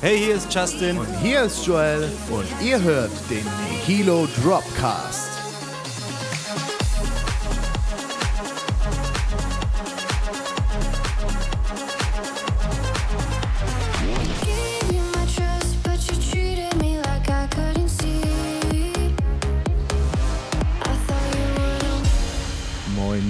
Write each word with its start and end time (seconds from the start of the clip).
Hey, 0.00 0.16
hier 0.16 0.36
ist 0.36 0.54
Justin. 0.54 0.96
Und 0.96 1.08
hier 1.20 1.42
ist 1.42 1.66
Joel 1.66 2.08
und 2.30 2.46
ihr 2.64 2.80
hört 2.80 3.10
den 3.28 3.44
Nihilo 3.68 4.28
Dropcast. 4.40 5.37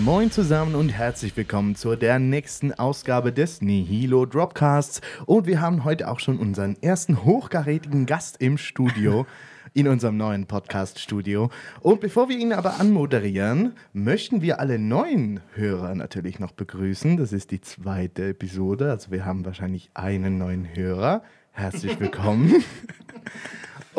Moin, 0.09 0.30
zusammen 0.30 0.75
und 0.75 0.88
herzlich 0.88 1.36
willkommen 1.36 1.77
zu 1.77 1.95
der 1.95 2.18
nächsten 2.18 2.72
Ausgabe 2.72 3.30
des 3.30 3.61
Nihilo 3.61 4.24
Dropcasts. 4.24 5.02
Und 5.27 5.46
wir 5.46 5.61
haben 5.61 5.84
heute 5.84 6.09
auch 6.09 6.18
schon 6.18 6.38
unseren 6.38 6.77
ersten 6.80 7.27
hochkarätigen 7.27 8.06
Gast 8.06 8.41
im 8.41 8.56
Studio. 8.56 9.27
In 9.74 9.87
unserem 9.87 10.16
neuen 10.16 10.46
Podcast-Studio. 10.46 11.51
Und 11.80 12.01
bevor 12.01 12.30
wir 12.30 12.38
ihn 12.38 12.55
aber 12.55 12.80
anmoderieren, 12.80 13.74
möchten 13.92 14.41
wir 14.41 14.60
alle 14.60 14.79
neuen 14.79 15.41
Hörer 15.55 15.95
natürlich 15.95 16.38
noch 16.38 16.52
begrüßen. 16.52 17.18
Das 17.18 17.34
ist 17.34 17.51
die 17.51 17.60
zweite 17.60 18.29
Episode. 18.29 18.90
Also 18.90 19.10
wir 19.10 19.27
haben 19.27 19.45
wahrscheinlich 19.45 19.90
einen 19.93 20.38
neuen 20.38 20.74
Hörer. 20.74 21.23
Herzlich 21.52 22.01
willkommen. 22.01 22.65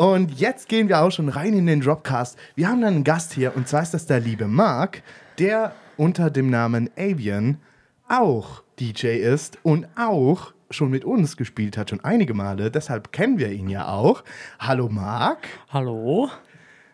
Und 0.00 0.40
jetzt 0.40 0.70
gehen 0.70 0.88
wir 0.88 1.02
auch 1.02 1.10
schon 1.10 1.28
rein 1.28 1.52
in 1.52 1.66
den 1.66 1.82
Dropcast. 1.82 2.38
Wir 2.54 2.68
haben 2.68 2.82
einen 2.82 3.04
Gast 3.04 3.34
hier 3.34 3.54
und 3.54 3.68
zwar 3.68 3.82
ist 3.82 3.92
das 3.92 4.06
der 4.06 4.18
liebe 4.18 4.46
Marc, 4.46 5.02
der 5.38 5.74
unter 5.98 6.30
dem 6.30 6.48
Namen 6.48 6.88
Avian 6.96 7.58
auch 8.08 8.62
DJ 8.80 9.18
ist 9.18 9.58
und 9.62 9.86
auch 9.98 10.54
schon 10.70 10.88
mit 10.88 11.04
uns 11.04 11.36
gespielt 11.36 11.76
hat, 11.76 11.90
schon 11.90 12.02
einige 12.02 12.32
Male. 12.32 12.70
Deshalb 12.70 13.12
kennen 13.12 13.38
wir 13.38 13.52
ihn 13.52 13.68
ja 13.68 13.88
auch. 13.88 14.24
Hallo 14.58 14.88
Marc, 14.88 15.46
Hallo, 15.68 16.30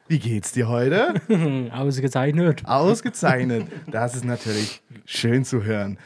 wie 0.09 0.19
geht's 0.19 0.51
dir 0.51 0.67
heute? 0.67 1.15
ausgezeichnet. 1.73 2.65
Ausgezeichnet. 2.65 3.69
Das 3.87 4.17
ist 4.17 4.25
natürlich 4.25 4.83
schön 5.05 5.45
zu 5.45 5.63
hören. 5.63 5.97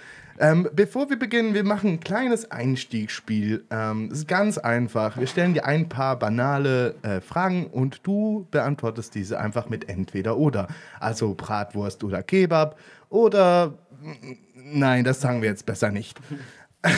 Ähm, 0.41 0.71
bevor 0.73 1.11
wir 1.11 1.19
beginnen, 1.19 1.53
wir 1.53 1.65
machen 1.65 1.91
ein 1.91 2.01
kleines 2.01 2.51
Einstiegsspiel. 2.51 3.65
Ähm, 3.71 4.11
ist 4.11 4.27
ganz 4.27 4.57
einfach. 4.57 5.19
Wir 5.19 5.27
stellen 5.27 5.53
dir 5.53 5.67
ein 5.67 5.91
paar 5.91 6.19
banale 6.19 6.95
äh, 7.03 7.21
Fragen 7.21 7.67
und 7.67 8.01
du 8.07 8.47
beantwortest 8.51 9.15
diese 9.15 9.39
einfach 9.39 9.69
mit 9.69 9.91
entweder 9.91 10.39
oder. 10.39 10.69
Also 10.99 11.35
Bratwurst 11.35 12.03
oder 12.05 12.23
Kebab 12.23 12.79
oder 13.11 13.75
nein, 14.55 15.05
das 15.05 15.21
sagen 15.21 15.43
wir 15.43 15.51
jetzt 15.51 15.67
besser 15.67 15.91
nicht. 15.91 16.19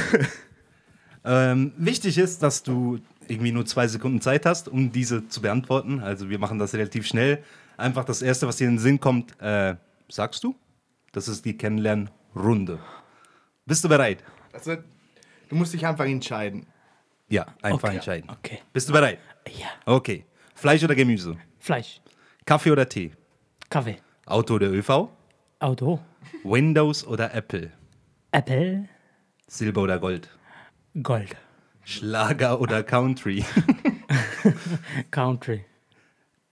Ähm, 1.25 1.73
wichtig 1.77 2.19
ist, 2.19 2.43
dass 2.43 2.63
du 2.63 2.99
irgendwie 3.29 3.53
nur 3.53 3.65
zwei 3.65 3.87
Sekunden 3.87 4.21
Zeit 4.21 4.45
hast, 4.45 4.69
um 4.69 4.91
diese 4.91 5.29
zu 5.29 5.41
beantworten. 5.41 6.01
Also 6.01 6.31
wir 6.31 6.39
machen 6.39 6.59
das 6.59 6.75
relativ 6.75 7.07
schnell. 7.07 7.43
Einfach 7.77 8.05
das 8.05 8.23
Erste, 8.23 8.49
was 8.49 8.57
dir 8.57 8.67
in 8.67 8.75
den 8.75 8.79
Sinn 8.81 8.99
kommt, 8.99 9.41
äh, 9.41 9.77
sagst 10.09 10.43
du. 10.43 10.57
Das 11.13 11.29
ist 11.29 11.45
die 11.45 11.57
Kennenlernrunde. 11.57 12.81
Bist 13.67 13.85
du 13.85 13.89
bereit? 13.89 14.23
Also, 14.53 14.77
du 15.49 15.55
musst 15.57 15.73
dich 15.73 15.87
einfach 15.87 16.05
entscheiden. 16.05 16.67
Ja, 17.29 17.47
einfach 17.63 17.89
Okay, 17.89 17.97
entscheiden. 17.97 18.31
okay. 18.31 18.59
Bist 18.73 18.89
du 18.89 18.93
bereit? 18.93 19.19
Ja, 19.59 19.69
Okay. 19.87 20.25
Fleisch 20.55 20.85
oder 20.85 20.95
Gemüse? 20.95 21.37
Fleisch, 21.59 22.01
Kaffee 22.45 22.71
oder 22.71 22.89
Tee? 22.89 23.13
Kaffee, 23.71 23.97
Auto 24.27 24.55
oder 24.55 24.69
ÖV? 24.71 25.09
Auto, 25.59 26.01
Windows 26.45 27.05
oder 27.07 27.35
Apple? 27.35 27.73
Apple, 28.33 28.89
Silber 29.49 29.83
oder 29.83 29.99
Gold? 29.99 30.29
Gold, 31.03 31.37
Schlager 31.85 32.61
oder 32.61 32.83
Country? 32.85 33.45
Country, 35.11 35.65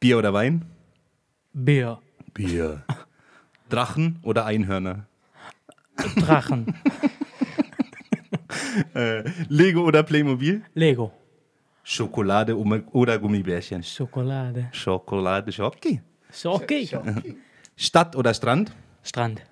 Bier 0.01 0.19
oder 0.19 0.33
Wein? 0.33 0.65
Bier, 1.53 2.01
Bier. 2.35 2.83
Drachen 3.69 4.19
oder 4.23 4.47
Einhörner? 4.47 5.07
Drachen, 6.17 6.75
Lego 9.49 9.83
oder 9.85 10.03
Playmobil? 10.03 10.63
Lego, 10.75 11.13
Schokolade 11.83 12.57
oder 12.57 13.19
Gummibärchen? 13.19 13.83
Schokolade, 13.83 14.69
Schokolade, 14.73 15.53
Schoki. 15.53 16.01
Schoki, 16.33 16.89
Stadt 17.77 18.15
oder 18.17 18.35
Strand? 18.35 18.75
Strand, 19.03 19.43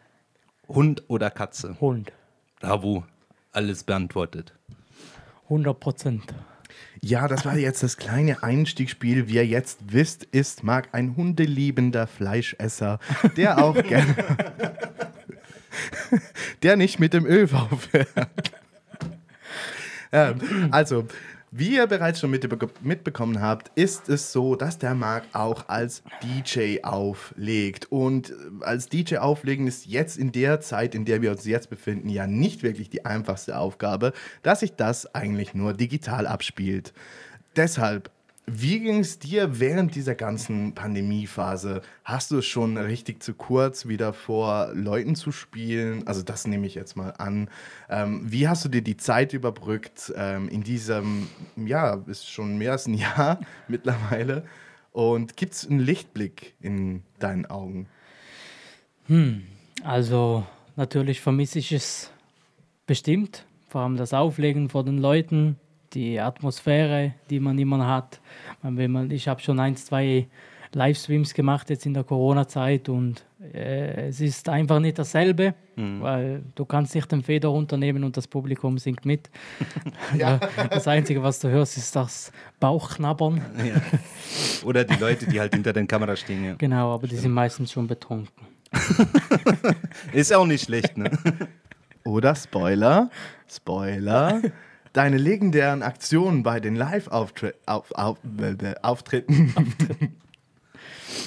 Hund 0.68 1.02
oder 1.08 1.30
Katze? 1.30 1.76
Hund, 1.80 2.12
Bravo. 2.60 3.04
Alles 3.52 3.82
beantwortet. 3.84 4.52
100 5.44 5.80
Prozent. 5.80 6.34
Ja, 7.00 7.26
das 7.28 7.44
war 7.44 7.56
jetzt 7.56 7.82
das 7.82 7.96
kleine 7.96 8.42
Einstiegsspiel. 8.42 9.28
Wie 9.28 9.34
ihr 9.36 9.46
jetzt 9.46 9.92
wisst, 9.92 10.24
ist 10.24 10.62
Marc 10.62 10.88
ein 10.92 11.16
hundeliebender 11.16 12.06
Fleischesser, 12.06 12.98
der 13.36 13.62
auch 13.64 13.74
gerne. 13.74 14.14
der 16.62 16.76
nicht 16.76 16.98
mit 16.98 17.14
dem 17.14 17.26
ÖV 17.26 17.68
fährt. 17.90 18.08
ähm, 20.12 20.68
also, 20.70 21.06
wie 21.50 21.76
ihr 21.76 21.86
bereits 21.86 22.20
schon 22.20 22.30
mitbe 22.30 22.68
mitbekommen 22.82 23.40
habt, 23.40 23.70
ist 23.74 24.10
es 24.10 24.32
so, 24.32 24.54
dass 24.54 24.78
der 24.78 24.94
Marc 24.94 25.24
auch 25.32 25.68
als 25.68 26.02
DJ 26.22 26.82
auflegt. 26.82 27.90
Und 27.90 28.30
äh, 28.30 28.34
als 28.60 28.88
DJ 28.88 29.16
auflegen 29.16 29.66
ist 29.66 29.86
jetzt 29.86 30.18
in 30.18 30.30
der 30.30 30.60
Zeit, 30.60 30.94
in 30.94 31.06
der 31.06 31.22
wir 31.22 31.30
uns 31.30 31.46
jetzt 31.46 31.70
befinden, 31.70 32.10
ja 32.10 32.26
nicht 32.26 32.62
wirklich 32.62 32.90
die 32.90 33.06
einfachste 33.06 33.56
Aufgabe, 33.56 34.12
dass 34.42 34.60
sich 34.60 34.74
das 34.74 35.14
eigentlich 35.14 35.54
nur 35.54 35.72
digital 35.72 36.26
abspielt. 36.26 36.92
Deshalb, 37.56 38.10
wie 38.50 38.80
ging 38.80 39.00
es 39.00 39.18
dir 39.18 39.60
während 39.60 39.94
dieser 39.94 40.14
ganzen 40.14 40.74
Pandemiephase? 40.74 41.82
Hast 42.04 42.30
du 42.30 42.38
es 42.38 42.46
schon 42.46 42.76
richtig 42.76 43.22
zu 43.22 43.34
kurz, 43.34 43.86
wieder 43.86 44.12
vor 44.12 44.70
Leuten 44.74 45.14
zu 45.14 45.32
spielen? 45.32 46.06
Also 46.06 46.22
das 46.22 46.46
nehme 46.46 46.66
ich 46.66 46.74
jetzt 46.74 46.96
mal 46.96 47.10
an. 47.18 47.50
Ähm, 47.88 48.22
wie 48.24 48.48
hast 48.48 48.64
du 48.64 48.68
dir 48.68 48.82
die 48.82 48.96
Zeit 48.96 49.32
überbrückt 49.32 50.12
ähm, 50.16 50.48
in 50.48 50.62
diesem, 50.62 51.28
ja, 51.56 52.02
ist 52.06 52.30
schon 52.30 52.58
mehr 52.58 52.72
als 52.72 52.86
ein 52.86 52.94
Jahr 52.98 53.40
mittlerweile? 53.68 54.44
Und 54.92 55.36
gibt 55.36 55.52
es 55.54 55.68
einen 55.68 55.80
Lichtblick 55.80 56.54
in 56.60 57.02
deinen 57.18 57.46
Augen? 57.46 57.86
Also, 59.84 60.44
natürlich 60.76 61.20
vermisse 61.20 61.58
ich 61.58 61.72
es 61.72 62.10
bestimmt. 62.86 63.46
Vor 63.68 63.82
allem 63.82 63.96
das 63.96 64.12
Auflegen 64.12 64.68
vor 64.68 64.84
den 64.84 64.98
Leuten, 64.98 65.56
die 65.94 66.20
Atmosphäre, 66.20 67.14
die 67.30 67.40
man 67.40 67.58
immer 67.58 67.86
hat. 67.86 68.20
Wenn 68.62 68.92
man, 68.92 69.10
ich 69.10 69.28
habe 69.28 69.40
schon 69.40 69.58
ein, 69.60 69.76
zwei 69.76 70.26
Livestreams 70.74 71.34
gemacht 71.34 71.70
jetzt 71.70 71.86
in 71.86 71.94
der 71.94 72.04
Corona-Zeit 72.04 72.88
und 72.88 73.24
äh, 73.54 74.08
es 74.08 74.20
ist 74.20 74.48
einfach 74.48 74.80
nicht 74.80 74.98
dasselbe, 74.98 75.54
weil 76.00 76.42
du 76.56 76.64
kannst 76.64 76.94
nicht 76.94 77.10
den 77.12 77.22
Feder 77.22 77.48
runternehmen 77.48 78.02
und 78.02 78.16
das 78.16 78.26
Publikum 78.26 78.78
singt 78.78 79.04
mit. 79.04 79.30
ja. 80.18 80.40
Das 80.70 80.88
Einzige, 80.88 81.22
was 81.22 81.38
du 81.38 81.48
hörst, 81.48 81.76
ist 81.76 81.94
das 81.94 82.32
Bauchknabbern. 82.58 83.40
Ja. 83.64 83.80
Oder 84.64 84.84
die 84.84 84.96
Leute, 84.96 85.26
die 85.26 85.38
halt 85.38 85.54
hinter 85.54 85.72
den 85.72 85.86
Kameras 85.86 86.20
stehen. 86.20 86.44
Ja. 86.44 86.54
Genau, 86.54 86.92
aber 86.92 87.06
die 87.06 87.16
sind 87.16 87.32
meistens 87.32 87.72
schon 87.72 87.86
betrunken. 87.86 88.46
Ist 90.12 90.34
auch 90.34 90.46
nicht 90.46 90.64
schlecht, 90.64 90.98
ne? 90.98 91.10
Oder 92.04 92.34
Spoiler, 92.34 93.10
Spoiler, 93.48 94.42
deine 94.92 95.16
legendären 95.16 95.82
Aktionen 95.82 96.42
bei 96.42 96.60
den 96.60 96.76
Live-Auftritten. 96.76 97.58
Auf, 97.66 97.90
äh. 97.92 98.54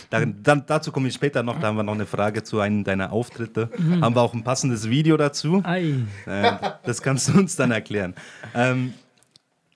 Dann, 0.09 0.43
dann, 0.43 0.63
dazu 0.67 0.91
komme 0.91 1.07
ich 1.07 1.13
später 1.13 1.41
noch. 1.41 1.59
Da 1.59 1.67
haben 1.67 1.77
wir 1.77 1.83
noch 1.83 1.93
eine 1.93 2.05
Frage 2.05 2.43
zu 2.43 2.59
einem 2.59 2.83
deiner 2.83 3.11
Auftritte. 3.11 3.69
Haben 4.01 4.15
wir 4.15 4.21
auch 4.21 4.33
ein 4.33 4.43
passendes 4.43 4.89
Video 4.89 5.17
dazu. 5.17 5.61
Ei. 5.65 5.95
Äh, 6.25 6.51
das 6.83 7.01
kannst 7.01 7.29
du 7.29 7.37
uns 7.37 7.55
dann 7.55 7.71
erklären. 7.71 8.13
Ähm, 8.53 8.93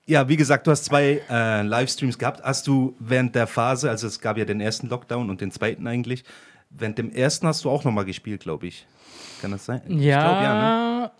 ja, 0.06 0.28
wie 0.28 0.36
gesagt, 0.36 0.66
du 0.66 0.70
hast 0.70 0.84
zwei 0.84 1.22
äh, 1.28 1.62
Livestreams 1.62 2.18
gehabt. 2.18 2.42
Hast 2.42 2.66
du 2.66 2.94
während 3.00 3.34
der 3.34 3.46
Phase, 3.46 3.90
also 3.90 4.06
es 4.06 4.20
gab 4.20 4.38
ja 4.38 4.44
den 4.44 4.60
ersten 4.60 4.88
Lockdown 4.88 5.30
und 5.30 5.40
den 5.40 5.50
zweiten 5.50 5.86
eigentlich, 5.86 6.24
während 6.70 6.98
dem 6.98 7.10
ersten 7.10 7.46
hast 7.46 7.64
du 7.64 7.70
auch 7.70 7.84
nochmal 7.84 8.04
gespielt, 8.04 8.42
glaube 8.42 8.68
ich. 8.68 8.86
Kann 9.40 9.50
das 9.50 9.66
sein? 9.66 9.82
Ich 9.88 10.04
Ja, 10.04 10.22
glaub, 10.22 10.42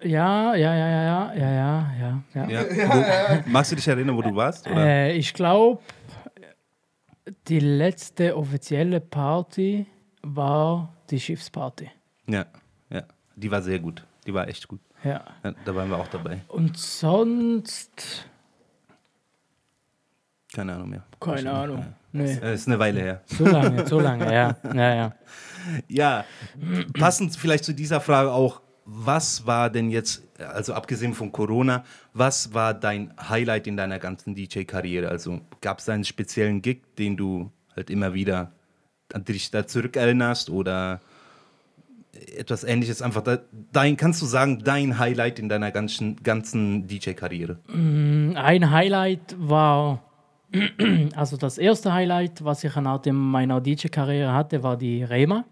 ja, 0.03 0.55
ja, 0.55 0.75
ja, 0.75 0.89
ja, 0.89 1.05
ja, 1.05 1.35
ja, 1.35 1.51
ja, 1.51 1.93
ja. 2.01 2.23
ja. 2.35 2.49
ja. 2.49 2.63
ja. 2.63 3.43
Du, 3.43 3.51
magst 3.51 3.73
du 3.73 3.77
dich 3.77 3.89
erinnern, 3.89 4.17
wo 4.17 4.23
du 4.23 4.35
warst? 4.35 4.67
Äh, 4.67 5.13
ich 5.13 5.33
glaube, 5.35 5.81
die 7.49 7.61
letzte 7.61 8.37
offizielle 8.37 9.01
Party 9.01 9.87
war 10.23 10.93
die 11.11 11.21
Schiffsparty. 11.21 11.91
Ja, 12.29 12.47
ja. 12.91 13.03
Die 13.35 13.51
war 13.51 13.63
sehr 13.63 13.79
gut. 13.79 14.05
Die 14.27 14.35
war 14.35 14.49
echt 14.49 14.67
gut. 14.67 14.81
Ja. 15.05 15.25
Da 15.65 15.75
waren 15.75 15.89
wir 15.89 15.99
auch 15.99 16.09
dabei. 16.09 16.41
Und 16.49 16.77
sonst. 16.77 18.29
Keine 20.53 20.75
Ahnung 20.75 20.91
mehr. 20.91 21.05
Keine 21.21 21.53
Ahnung. 21.53 21.79
Ja. 21.79 21.93
Nee. 22.13 22.35
Das 22.35 22.43
äh, 22.43 22.55
ist 22.55 22.67
eine 22.67 22.79
Weile 22.79 23.01
her. 23.01 23.23
So 23.27 23.45
lange, 23.45 23.87
so 23.87 24.01
lange, 24.01 24.33
ja. 24.33 24.57
Ja, 24.75 24.95
ja. 24.95 25.15
ja, 25.89 26.25
passend 26.99 27.37
vielleicht 27.37 27.65
zu 27.65 27.75
dieser 27.75 28.01
Frage 28.01 28.33
auch, 28.33 28.63
was 28.87 29.47
war 29.47 29.69
denn 29.69 29.91
jetzt, 29.91 30.23
also 30.39 30.73
abgesehen 30.73 31.13
von 31.13 31.33
Corona, 31.33 31.85
was 32.15 32.55
war 32.55 32.73
dein 32.73 33.13
Highlight 33.29 33.67
in 33.67 33.77
deiner 33.77 33.99
ganzen 33.99 34.35
DJ-Karriere? 34.35 35.09
Also 35.09 35.41
gab 35.61 35.81
es 35.81 35.89
einen 35.89 36.05
speziellen 36.05 36.63
Gig, 36.63 36.83
den 36.97 37.17
du 37.17 37.51
halt 37.75 37.91
immer 37.91 38.15
wieder 38.15 38.53
an 39.13 39.25
dich 39.25 39.51
da 39.51 39.67
zurückerinnerst 39.67 40.51
oder 40.51 41.01
etwas 42.37 42.63
ähnliches? 42.63 43.03
Einfach 43.03 43.25
dein, 43.73 43.97
kannst 43.97 44.23
du 44.23 44.27
sagen, 44.27 44.63
dein 44.65 44.99
Highlight 44.99 45.41
in 45.41 45.49
deiner 45.49 45.73
ganzen, 45.73 46.23
ganzen 46.23 46.87
DJ-Karriere? 46.87 47.59
Ein 48.37 48.71
Highlight 48.71 49.35
war, 49.37 50.03
also 51.17 51.37
das 51.37 51.59
erste 51.59 51.93
Highlight, 51.93 52.45
was 52.45 52.63
ich 52.63 52.77
nach 52.77 53.05
meiner 53.05 53.61
DJ-Karriere 53.61 54.33
hatte, 54.33 54.63
war 54.63 54.77
die 54.77 55.03
Rema. 55.03 55.45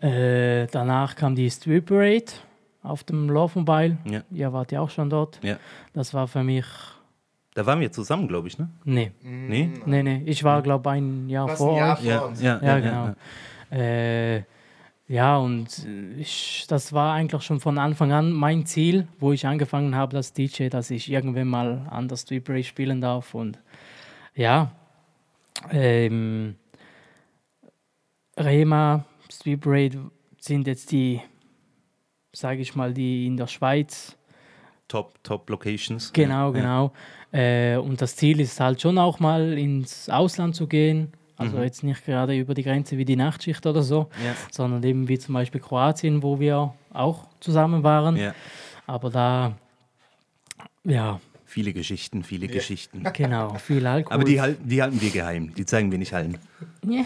Äh, 0.00 0.66
danach 0.68 1.14
kam 1.14 1.34
die 1.34 1.50
Street 1.50 1.84
Parade 1.86 2.24
auf 2.82 3.04
dem 3.04 3.28
Love 3.28 3.58
Mobile. 3.60 3.98
Ja. 4.04 4.22
Ihr 4.30 4.52
wart 4.52 4.72
ja 4.72 4.80
auch 4.80 4.90
schon 4.90 5.10
dort. 5.10 5.38
Ja. 5.42 5.56
Das 5.92 6.14
war 6.14 6.26
für 6.26 6.42
mich, 6.42 6.64
Da 7.54 7.66
waren 7.66 7.80
wir 7.80 7.92
zusammen, 7.92 8.26
glaube 8.28 8.48
ich, 8.48 8.58
ne? 8.58 8.70
nee, 8.84 9.12
Nee? 9.22 9.70
nee, 9.84 10.02
nee. 10.02 10.22
Ich 10.24 10.42
war, 10.44 10.62
glaube 10.62 10.88
ich, 10.90 10.96
ein 10.96 11.28
Jahr 11.28 11.48
Was, 11.48 11.58
vor 11.58 11.72
ein 11.72 11.76
Jahr 11.78 11.92
euch. 11.98 12.02
vor 12.04 12.10
Ja, 12.12 12.18
uns. 12.20 12.40
ja, 12.42 12.60
Ja, 12.62 12.78
genau. 12.80 13.14
Äh, 13.70 14.42
ja, 15.08 15.36
und 15.38 15.86
ich, 16.18 16.64
das 16.68 16.92
war 16.92 17.14
eigentlich 17.14 17.42
schon 17.42 17.58
von 17.60 17.76
Anfang 17.78 18.12
an 18.12 18.32
mein 18.32 18.64
Ziel, 18.64 19.08
wo 19.18 19.32
ich 19.32 19.44
angefangen 19.46 19.94
habe 19.96 20.16
als 20.16 20.32
DJ, 20.32 20.68
dass 20.68 20.90
ich 20.90 21.10
irgendwann 21.10 21.48
mal 21.48 21.86
an 21.90 22.06
der 22.08 22.16
Street 22.16 22.44
Parade 22.44 22.62
spielen 22.64 23.00
darf. 23.00 23.34
Und 23.34 23.58
ja, 24.34 24.70
ähm, 25.72 26.54
Rema, 28.38 29.04
Street 29.30 29.60
Parade 29.60 30.10
sind 30.38 30.66
jetzt 30.66 30.90
die, 30.92 31.20
sage 32.32 32.60
ich 32.62 32.74
mal, 32.74 32.92
die 32.92 33.26
in 33.26 33.36
der 33.36 33.46
Schweiz 33.46 34.16
Top, 34.88 35.22
Top 35.22 35.48
Locations. 35.50 36.12
Genau, 36.12 36.52
Ja, 36.52 36.58
ja. 36.58 36.60
genau. 36.60 36.92
Äh, 37.32 37.76
und 37.76 38.00
das 38.02 38.16
Ziel 38.16 38.40
ist 38.40 38.58
halt 38.58 38.80
schon 38.80 38.98
auch 38.98 39.20
mal 39.20 39.56
ins 39.56 40.08
Ausland 40.08 40.56
zu 40.56 40.66
gehen. 40.66 41.12
Also 41.36 41.56
Mhm. 41.58 41.62
jetzt 41.62 41.82
nicht 41.84 42.04
gerade 42.04 42.36
über 42.36 42.54
die 42.54 42.62
Grenze 42.64 42.98
wie 42.98 43.04
die 43.04 43.16
Nachtschicht 43.16 43.64
oder 43.66 43.82
so, 43.82 44.08
Ja. 44.24 44.34
sondern 44.50 44.82
eben 44.82 45.06
wie 45.08 45.16
zum 45.18 45.34
Beispiel 45.34 45.60
Kroatien, 45.60 46.22
wo 46.22 46.38
wir 46.40 46.74
auch 46.92 47.28
zusammen 47.38 47.82
waren. 47.84 48.16
Ja. 48.16 48.34
Aber 48.86 49.10
da, 49.10 49.56
ja, 50.84 51.20
Viele 51.46 51.72
Geschichten, 51.72 52.22
viele 52.22 52.46
Geschichten. 52.46 53.02
genau, 53.12 53.54
viel 53.58 53.84
Alkohol. 53.86 54.14
Aber 54.14 54.24
die, 54.24 54.40
die 54.64 54.82
halten 54.82 55.00
wir 55.00 55.10
geheim. 55.10 55.52
Die 55.54 55.66
zeigen 55.66 55.90
wir 55.90 55.98
nicht 55.98 56.12
allen. 56.14 56.38
Ja. 56.86 57.04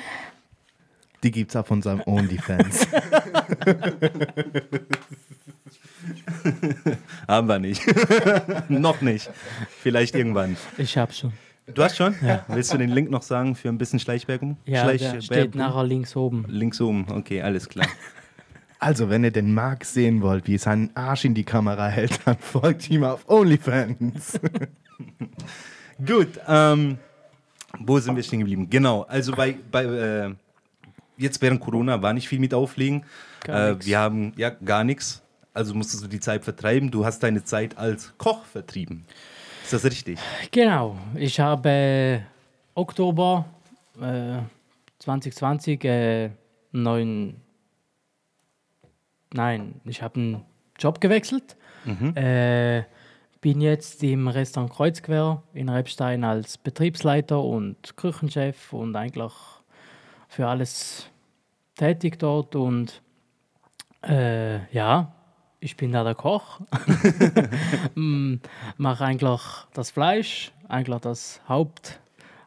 Die 1.24 1.30
gibt's 1.30 1.56
auf 1.56 1.70
unserem 1.70 2.02
OnlyFans. 2.04 2.86
Haben 7.26 7.48
wir 7.48 7.58
nicht. 7.58 7.80
noch 8.68 9.00
nicht. 9.00 9.30
Vielleicht 9.80 10.14
irgendwann. 10.14 10.58
Ich 10.76 10.98
hab 10.98 11.14
schon. 11.14 11.32
Du 11.74 11.82
hast 11.82 11.96
schon? 11.96 12.14
Willst 12.48 12.74
du 12.74 12.76
den 12.76 12.90
Link 12.90 13.10
noch 13.10 13.22
sagen 13.22 13.54
für 13.54 13.70
ein 13.70 13.78
bisschen 13.78 13.98
Schleichwerbung? 13.98 14.58
Ja, 14.66 14.86
der 14.92 15.22
steht 15.22 15.54
nachher 15.54 15.84
links 15.84 16.14
oben. 16.14 16.44
Links 16.46 16.78
oben. 16.82 17.06
Okay, 17.10 17.40
alles 17.42 17.68
klar. 17.68 17.88
Also, 18.80 19.08
wenn 19.08 19.22
ihr 19.24 19.30
den 19.30 19.54
Marc 19.54 19.86
sehen 19.86 20.20
wollt, 20.20 20.46
wie 20.46 20.56
er 20.56 20.58
seinen 20.58 20.90
Arsch 20.94 21.24
in 21.24 21.32
die 21.32 21.44
Kamera 21.44 21.88
hält, 21.88 22.20
dann 22.26 22.36
folgt 22.36 22.90
ihm 22.90 23.02
auf 23.02 23.26
OnlyFans. 23.30 24.38
Gut. 26.04 26.28
Ähm, 26.46 26.98
wo 27.78 27.98
sind 27.98 28.14
wir 28.14 28.22
stehen 28.22 28.40
geblieben? 28.40 28.68
Genau. 28.68 29.02
Also 29.02 29.32
bei, 29.32 29.56
bei 29.70 29.84
äh, 29.84 30.34
jetzt 31.16 31.40
während 31.42 31.60
Corona 31.60 32.00
war 32.02 32.12
nicht 32.12 32.28
viel 32.28 32.38
mit 32.38 32.54
Auflegen. 32.54 33.04
Äh, 33.46 33.76
wir 33.80 33.98
haben 33.98 34.32
ja 34.36 34.50
gar 34.50 34.84
nichts. 34.84 35.22
Also 35.52 35.74
musstest 35.74 36.02
du 36.02 36.08
die 36.08 36.20
Zeit 36.20 36.44
vertreiben. 36.44 36.90
Du 36.90 37.04
hast 37.04 37.22
deine 37.22 37.44
Zeit 37.44 37.78
als 37.78 38.12
Koch 38.18 38.44
vertrieben. 38.44 39.04
Ist 39.62 39.72
das 39.72 39.84
richtig? 39.84 40.18
Genau, 40.50 40.98
ich 41.14 41.38
habe 41.40 41.68
äh, 41.68 42.20
Oktober 42.74 43.46
äh, 44.00 44.38
2020 44.98 45.84
äh, 45.84 45.88
einen 45.92 46.34
neuen. 46.72 47.36
Nein, 49.32 49.80
ich 49.84 50.02
habe 50.02 50.20
einen 50.20 50.44
Job 50.78 51.00
gewechselt. 51.00 51.56
Äh, 52.14 52.84
bin 53.40 53.60
jetzt 53.60 54.02
im 54.02 54.26
Restaurant 54.26 54.72
Kreuzquer 54.72 55.42
in 55.52 55.68
Rebstein 55.68 56.24
als 56.24 56.56
Betriebsleiter 56.56 57.42
und 57.42 57.94
Küchenchef 57.96 58.72
und 58.72 58.96
eigentlich 58.96 59.32
für 60.34 60.48
alles 60.48 61.08
tätig 61.76 62.18
dort. 62.18 62.56
Und 62.56 63.02
äh, 64.02 64.66
ja, 64.72 65.12
ich 65.60 65.76
bin 65.76 65.92
da 65.92 66.04
der 66.04 66.14
Koch. 66.14 66.60
Mm, 67.96 68.40
mache 68.76 69.04
eigentlich 69.04 69.40
das 69.72 69.90
Fleisch, 69.92 70.50
eigentlich 70.68 71.00
das 71.00 71.40
Haupt, 71.48 72.00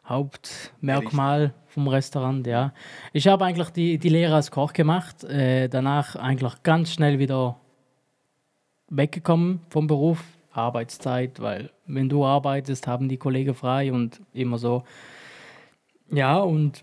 Hauptmerkmal 0.04 1.54
vom 1.68 1.88
Restaurant, 1.88 2.46
ja. 2.46 2.74
Ich 3.14 3.28
habe 3.28 3.46
eigentlich 3.46 3.70
die, 3.70 3.96
die 3.98 4.10
Lehre 4.10 4.34
als 4.34 4.50
Koch 4.50 4.74
gemacht, 4.74 5.24
äh, 5.24 5.68
danach 5.68 6.16
eigentlich 6.16 6.62
ganz 6.64 6.92
schnell 6.92 7.18
wieder 7.18 7.56
weggekommen 8.90 9.60
vom 9.70 9.86
Beruf, 9.86 10.22
Arbeitszeit, 10.52 11.40
weil 11.40 11.70
wenn 11.86 12.10
du 12.10 12.26
arbeitest, 12.26 12.86
haben 12.86 13.08
die 13.08 13.16
Kollegen 13.16 13.54
frei 13.54 13.90
und 13.90 14.20
immer 14.34 14.58
so. 14.58 14.82
Ja, 16.10 16.40
und 16.40 16.82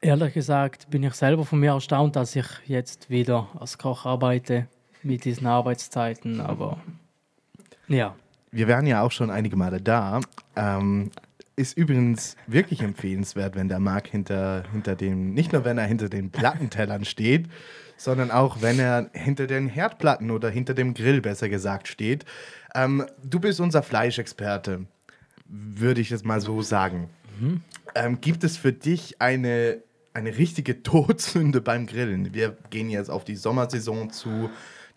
ehrlich 0.00 0.34
gesagt 0.34 0.90
bin 0.90 1.02
ich 1.02 1.14
selber 1.14 1.44
von 1.44 1.60
mir 1.60 1.72
erstaunt, 1.72 2.16
dass 2.16 2.36
ich 2.36 2.46
jetzt 2.66 3.10
wieder 3.10 3.48
als 3.58 3.78
Koch 3.78 4.06
arbeite 4.06 4.66
mit 5.02 5.24
diesen 5.24 5.46
Arbeitszeiten, 5.46 6.40
aber 6.40 6.78
ja. 7.88 8.14
Wir 8.50 8.66
wären 8.66 8.86
ja 8.86 9.02
auch 9.02 9.12
schon 9.12 9.30
einige 9.30 9.56
Male 9.56 9.80
da. 9.80 10.20
Ähm, 10.56 11.10
ist 11.56 11.76
übrigens 11.76 12.36
wirklich 12.46 12.82
empfehlenswert, 12.82 13.56
wenn 13.56 13.68
der 13.68 13.80
Marc 13.80 14.06
hinter, 14.06 14.62
hinter 14.72 14.94
dem, 14.94 15.34
nicht 15.34 15.52
nur 15.52 15.64
wenn 15.64 15.76
er 15.76 15.86
hinter 15.86 16.08
den 16.08 16.30
Plattentellern 16.30 17.04
steht, 17.04 17.48
sondern 17.96 18.30
auch 18.30 18.62
wenn 18.62 18.78
er 18.78 19.10
hinter 19.12 19.46
den 19.48 19.68
Herdplatten 19.68 20.30
oder 20.30 20.50
hinter 20.50 20.74
dem 20.74 20.94
Grill 20.94 21.20
besser 21.20 21.48
gesagt 21.48 21.88
steht. 21.88 22.24
Ähm, 22.74 23.04
du 23.24 23.40
bist 23.40 23.60
unser 23.60 23.82
Fleischexperte, 23.82 24.86
würde 25.46 26.00
ich 26.00 26.12
es 26.12 26.24
mal 26.24 26.40
so 26.40 26.62
sagen. 26.62 27.10
Ähm, 27.94 28.20
gibt 28.20 28.44
es 28.44 28.56
für 28.56 28.72
dich 28.72 29.20
eine, 29.20 29.82
eine 30.14 30.36
richtige 30.36 30.82
Todsünde 30.82 31.60
beim 31.60 31.86
Grillen? 31.86 32.34
Wir 32.34 32.56
gehen 32.70 32.90
jetzt 32.90 33.10
auf 33.10 33.24
die 33.24 33.36
Sommersaison 33.36 34.10
zu. 34.10 34.50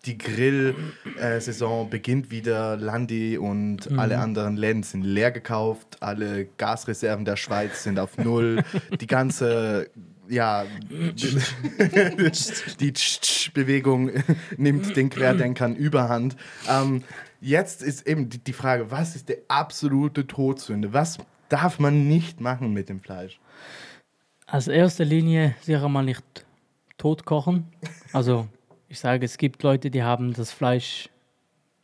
Die 0.04 0.18
Grill-Saison 0.18 1.88
beginnt 1.88 2.32
wieder. 2.32 2.76
Landi 2.76 3.38
und 3.38 3.96
alle 3.96 4.18
anderen 4.18 4.56
Läden 4.56 4.82
sind 4.82 5.04
leer 5.04 5.30
gekauft. 5.30 5.98
Alle 6.00 6.46
Gasreserven 6.56 7.24
der 7.24 7.36
Schweiz 7.36 7.84
sind 7.84 8.00
auf 8.00 8.18
Null. 8.18 8.64
Die 9.00 9.06
ganze, 9.06 9.88
ja, 10.28 10.64
die 12.80 12.92
Bewegung 13.54 14.10
nimmt 14.56 14.96
den 14.96 15.08
Querdenkern 15.08 15.76
überhand. 15.76 16.36
Ähm, 16.68 17.04
jetzt 17.40 17.82
ist 17.82 18.04
eben 18.06 18.28
die, 18.28 18.38
die 18.38 18.52
Frage, 18.52 18.90
was 18.90 19.14
ist 19.14 19.28
die 19.28 19.36
absolute 19.46 20.26
Todsünde? 20.26 20.92
Was 20.92 21.18
darf 21.48 21.78
man 21.78 22.08
nicht 22.08 22.40
machen 22.40 22.72
mit 22.72 22.88
dem 22.88 23.00
Fleisch? 23.00 23.38
Als 24.52 24.68
erste 24.68 25.04
Linie 25.04 25.54
sicher 25.62 25.88
mal 25.88 26.04
nicht 26.04 26.44
tot 26.98 27.24
kochen. 27.24 27.72
Also 28.12 28.46
ich 28.86 29.00
sage, 29.00 29.24
es 29.24 29.38
gibt 29.38 29.62
Leute, 29.62 29.90
die 29.90 30.02
haben 30.02 30.34
das 30.34 30.52
Fleisch 30.52 31.08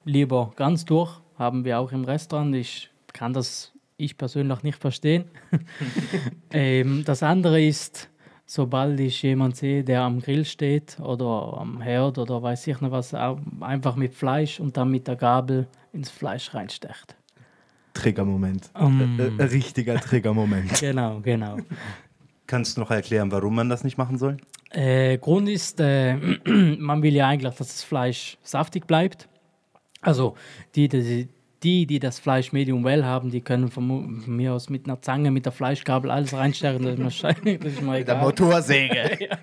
lieber 0.05 0.53
ganz 0.55 0.85
durch. 0.85 1.19
Haben 1.39 1.65
wir 1.65 1.79
auch 1.79 1.93
im 1.93 2.05
Restaurant. 2.05 2.55
Ich 2.55 2.91
kann 3.15 3.33
das 3.33 3.73
ich 3.97 4.19
persönlich 4.19 4.63
nicht 4.65 4.79
verstehen. 4.79 5.25
ähm, 6.51 7.05
das 7.07 7.23
andere 7.23 7.59
ist, 7.63 8.11
sobald 8.45 9.01
ich 9.01 9.23
jemanden 9.23 9.57
sehe, 9.57 9.83
der 9.83 10.03
am 10.03 10.21
Grill 10.21 10.45
steht 10.45 11.01
oder 11.01 11.57
am 11.57 11.81
Herd 11.81 12.19
oder 12.19 12.43
weiß 12.43 12.67
ich 12.67 12.83
nicht 12.83 12.91
was, 12.91 13.15
einfach 13.15 13.97
mit 13.97 14.13
Fleisch 14.13 14.61
und 14.61 14.77
dann 14.77 14.91
mit 14.91 15.09
der 15.09 15.17
Gabel 15.17 15.69
ins 15.95 16.11
Fleisch 16.11 16.53
reinstecht. 16.53 17.17
Triggermoment. 17.95 18.71
Mm. 18.79 19.19
Äh, 19.19 19.43
äh, 19.43 19.43
richtiger 19.45 19.99
Triggermoment. 19.99 20.71
Genau, 20.81 21.21
genau. 21.21 21.57
Kannst 22.49 22.77
du 22.79 22.81
noch 22.81 22.91
erklären, 22.91 23.31
warum 23.31 23.55
man 23.55 23.69
das 23.69 23.85
nicht 23.85 23.99
machen 23.99 24.17
soll? 24.17 24.39
Äh, 24.71 25.19
Grund 25.19 25.51
ist, 25.51 25.81
äh, 25.81 26.17
man 26.79 27.03
will 27.03 27.15
ja 27.15 27.29
eigentlich, 27.29 27.55
dass 27.55 27.69
das 27.69 27.83
Fleisch 27.85 28.39
saftig 28.43 28.87
bleibt. 28.87 29.29
Also 30.01 30.35
die, 30.75 30.89
die, 30.89 31.29
die, 31.63 31.87
die 31.87 31.99
das 31.99 32.19
Fleisch 32.19 32.53
medium 32.53 32.85
well 32.85 33.05
haben, 33.05 33.31
die 33.31 33.43
können 33.43 33.69
von, 33.69 34.25
mir 34.27 34.55
aus 34.55 34.71
mit 34.71 34.87
einer 34.87 35.03
Zange, 35.03 35.31
mit 35.31 35.45
der 35.45 35.53
Fleischgabel 35.53 36.11
alles 36.11 36.33
reinstechen. 36.33 36.83
Das 36.83 37.15
ist 37.15 37.23
mir, 37.45 37.59
das 37.59 37.73
ist 37.75 37.83
mir 37.83 37.93
Der 37.93 38.01
egal. 38.01 38.23
Motorsäge. 38.23 39.29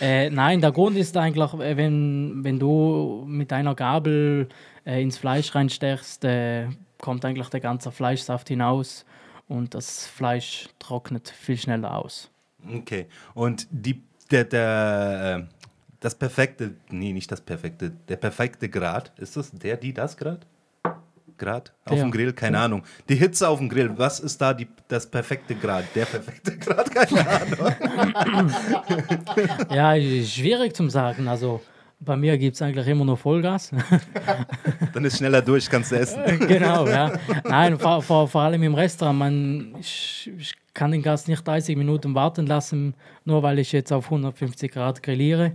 Äh, 0.00 0.30
nein, 0.30 0.60
der 0.60 0.70
Grund 0.70 0.96
ist 0.96 1.16
eigentlich, 1.16 1.52
äh, 1.54 1.76
wenn, 1.76 2.44
wenn 2.44 2.60
du 2.60 3.24
mit 3.26 3.50
deiner 3.50 3.74
Gabel 3.74 4.48
äh, 4.86 5.02
ins 5.02 5.18
Fleisch 5.18 5.52
reinstechst, 5.54 6.24
äh, 6.24 6.68
kommt 7.00 7.24
eigentlich 7.24 7.48
der 7.48 7.58
ganze 7.60 7.90
Fleischsaft 7.90 8.48
hinaus 8.48 9.04
und 9.52 9.74
das 9.74 10.06
Fleisch 10.06 10.68
trocknet 10.78 11.28
viel 11.28 11.58
schneller 11.58 11.96
aus. 11.96 12.30
Okay. 12.74 13.06
Und 13.34 13.66
die, 13.70 14.02
der, 14.30 14.44
der, 14.44 15.38
äh, 15.40 15.54
das 16.00 16.14
perfekte, 16.14 16.74
nee, 16.90 17.12
nicht 17.12 17.30
das 17.30 17.42
perfekte, 17.42 17.90
der 18.08 18.16
perfekte 18.16 18.68
Grad. 18.68 19.12
Ist 19.18 19.36
das 19.36 19.50
der, 19.52 19.76
die, 19.76 19.92
das 19.92 20.16
Grad? 20.16 20.46
Grad 21.36 21.72
auf 21.84 21.96
Der. 21.96 22.04
dem 22.04 22.10
Grill? 22.12 22.32
Keine 22.32 22.58
Ahnung. 22.58 22.82
Die 23.08 23.16
Hitze 23.16 23.48
auf 23.48 23.58
dem 23.58 23.68
Grill, 23.68 23.92
was 23.98 24.20
ist 24.20 24.40
da 24.40 24.54
die, 24.54 24.68
das 24.88 25.06
perfekte 25.06 25.54
Grad? 25.54 25.84
Der 25.94 26.06
perfekte 26.06 26.56
Grad? 26.56 26.90
Keine 26.94 27.28
Ahnung. 27.28 28.54
Ja, 29.70 29.94
schwierig 30.24 30.74
zum 30.76 30.88
sagen. 30.88 31.28
Also 31.28 31.60
bei 32.04 32.16
mir 32.16 32.36
gibt 32.38 32.56
es 32.56 32.62
eigentlich 32.62 32.86
immer 32.86 33.04
nur 33.04 33.16
Vollgas. 33.16 33.70
Dann 34.92 35.04
ist 35.04 35.18
schneller 35.18 35.42
durch, 35.42 35.68
kannst 35.68 35.92
du 35.92 35.96
essen. 35.96 36.20
genau, 36.48 36.86
ja. 36.86 37.12
Nein, 37.44 37.78
vor, 37.78 38.02
vor, 38.02 38.28
vor 38.28 38.42
allem 38.42 38.62
im 38.62 38.74
Restaurant. 38.74 39.18
Man, 39.18 39.74
ich, 39.78 40.30
ich 40.36 40.52
kann 40.74 40.90
den 40.90 41.02
Gast 41.02 41.28
nicht 41.28 41.46
30 41.46 41.76
Minuten 41.76 42.14
warten 42.14 42.46
lassen, 42.46 42.94
nur 43.24 43.42
weil 43.42 43.58
ich 43.58 43.72
jetzt 43.72 43.92
auf 43.92 44.06
150 44.06 44.72
Grad 44.72 45.02
grilliere. 45.02 45.52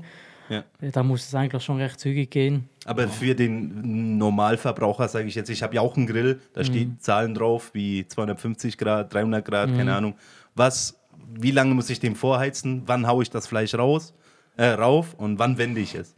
Ja. 0.50 0.64
Da 0.80 1.04
muss 1.04 1.28
es 1.28 1.36
eigentlich 1.36 1.62
schon 1.64 1.78
recht 1.78 2.00
zügig 2.00 2.32
gehen. 2.32 2.70
Aber 2.86 3.10
für 3.10 3.36
den 3.36 4.18
Normalverbraucher 4.18 5.10
sage 5.10 5.28
ich 5.28 5.36
jetzt, 5.36 5.50
ich 5.50 5.62
habe 5.62 5.76
ja 5.76 5.82
auch 5.82 5.98
einen 5.98 6.08
Grill, 6.08 6.40
da 6.54 6.64
steht 6.64 7.04
Zahlen 7.04 7.34
drauf 7.34 7.72
wie 7.74 8.08
250 8.08 8.78
Grad, 8.78 9.14
300 9.14 9.44
Grad, 9.44 9.76
keine 9.76 9.94
Ahnung. 9.94 10.16
Was, 10.56 10.98
wie 11.38 11.52
lange 11.52 11.74
muss 11.74 11.90
ich 11.90 12.00
den 12.00 12.16
vorheizen? 12.16 12.84
Wann 12.86 13.08
haue 13.08 13.24
ich 13.24 13.30
das 13.30 13.46
Fleisch 13.46 13.76
raus, 13.76 14.14
äh, 14.56 14.68
rauf 14.68 15.16
und 15.16 15.38
wann 15.38 15.58
wende 15.58 15.82
ich 15.82 15.96
es? 15.96 16.16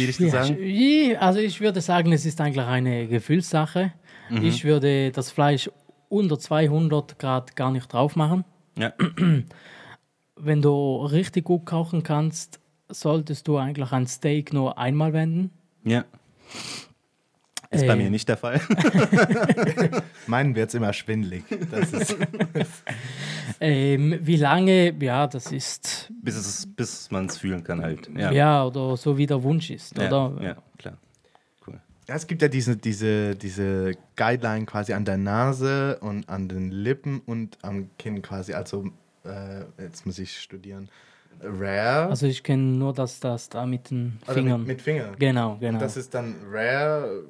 Schwierig 0.00 0.16
zu 0.16 0.30
sagen. 0.30 1.16
also 1.18 1.40
ich 1.40 1.60
würde 1.60 1.80
sagen, 1.80 2.12
es 2.12 2.26
ist 2.26 2.40
eigentlich 2.40 2.66
eine 2.66 3.06
Gefühlssache. 3.06 3.92
Ich 4.42 4.64
würde 4.64 5.10
das 5.10 5.30
Fleisch 5.30 5.68
unter 6.08 6.38
200 6.38 7.18
Grad 7.18 7.56
gar 7.56 7.70
nicht 7.72 7.92
drauf 7.92 8.16
machen. 8.16 8.44
Ja. 8.78 8.92
Wenn 10.36 10.62
du 10.62 10.96
richtig 11.04 11.44
gut 11.44 11.66
kochen 11.66 12.02
kannst, 12.02 12.60
solltest 12.88 13.48
du 13.48 13.56
eigentlich 13.56 13.92
ein 13.92 14.06
Steak 14.06 14.52
nur 14.52 14.78
einmal 14.78 15.12
wenden. 15.12 15.50
ja. 15.84 16.04
Ist 17.72 17.86
bei 17.86 17.92
Äh, 17.92 17.96
mir 17.96 18.10
nicht 18.10 18.28
der 18.28 18.36
Fall. 18.36 18.60
Meinen 20.26 20.56
wird 20.56 20.70
es 20.70 20.74
immer 20.74 20.92
ist, 21.92 22.16
Ähm, 23.60 24.18
wie 24.22 24.36
lange? 24.36 24.94
Ja, 25.00 25.26
das 25.26 25.52
ist 25.52 26.10
bis 26.22 26.34
es, 26.36 26.66
bis 26.74 27.10
man 27.10 27.26
es 27.26 27.38
fühlen 27.38 27.62
kann 27.62 27.82
halt. 27.82 28.08
Ja, 28.16 28.32
ja. 28.32 28.64
oder 28.64 28.96
so 28.96 29.16
wie 29.18 29.26
der 29.26 29.42
Wunsch 29.42 29.70
ist, 29.70 29.96
ja, 29.96 30.08
oder? 30.08 30.42
ja 30.42 30.56
klar. 30.78 30.96
Cool. 31.66 31.80
ja, 32.08 32.14
es 32.14 32.26
gibt 32.26 32.42
ja 32.42 32.48
diese, 32.48 32.76
diese, 32.76 33.36
diese 33.36 33.92
Guideline 34.16 34.66
quasi 34.66 34.92
an 34.92 35.04
der 35.04 35.18
Nase 35.18 35.98
und 36.00 36.28
an 36.28 36.48
den 36.48 36.70
Lippen 36.70 37.20
und 37.20 37.58
am 37.62 37.90
Kinn 37.98 38.22
quasi. 38.22 38.54
Also, 38.54 38.90
äh, 39.24 39.64
jetzt 39.82 40.06
muss 40.06 40.18
ich 40.18 40.40
studieren. 40.40 40.88
Rare. 41.42 42.08
Also 42.10 42.26
ich 42.26 42.42
kenne 42.42 42.62
nur 42.62 42.92
das, 42.92 43.18
das 43.20 43.48
da 43.48 43.64
mit 43.64 43.90
den 43.90 44.18
Fingern. 44.26 44.60
Mit, 44.60 44.68
mit 44.68 44.82
Fingern. 44.82 45.16
genau, 45.18 45.56
genau. 45.58 45.78
Das 45.78 45.96
ist 45.96 46.12
dann 46.12 46.34
Rare, 46.50 47.22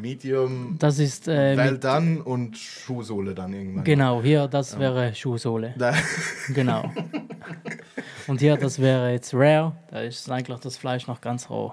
Medium, 0.00 0.76
Das 0.78 0.98
ist 0.98 1.28
äh, 1.28 1.56
Well 1.56 1.76
done 1.78 2.22
und 2.22 2.56
Schuhsohle 2.56 3.34
dann 3.34 3.52
irgendwann. 3.52 3.84
genau 3.84 4.22
hier, 4.22 4.46
das 4.48 4.78
wäre 4.78 5.14
Schuhsohle. 5.14 5.74
Da, 5.76 5.92
Genau. 6.54 6.90
Und 8.26 8.40
hier, 8.40 8.56
das 8.58 8.78
wäre 8.78 9.12
jetzt 9.12 9.32
rare. 9.34 9.72
Da 9.90 10.00
ist 10.02 10.30
eigentlich 10.30 10.58
das 10.60 10.76
Fleisch 10.76 11.06
noch 11.06 11.20
ganz 11.22 11.48
roh. 11.48 11.72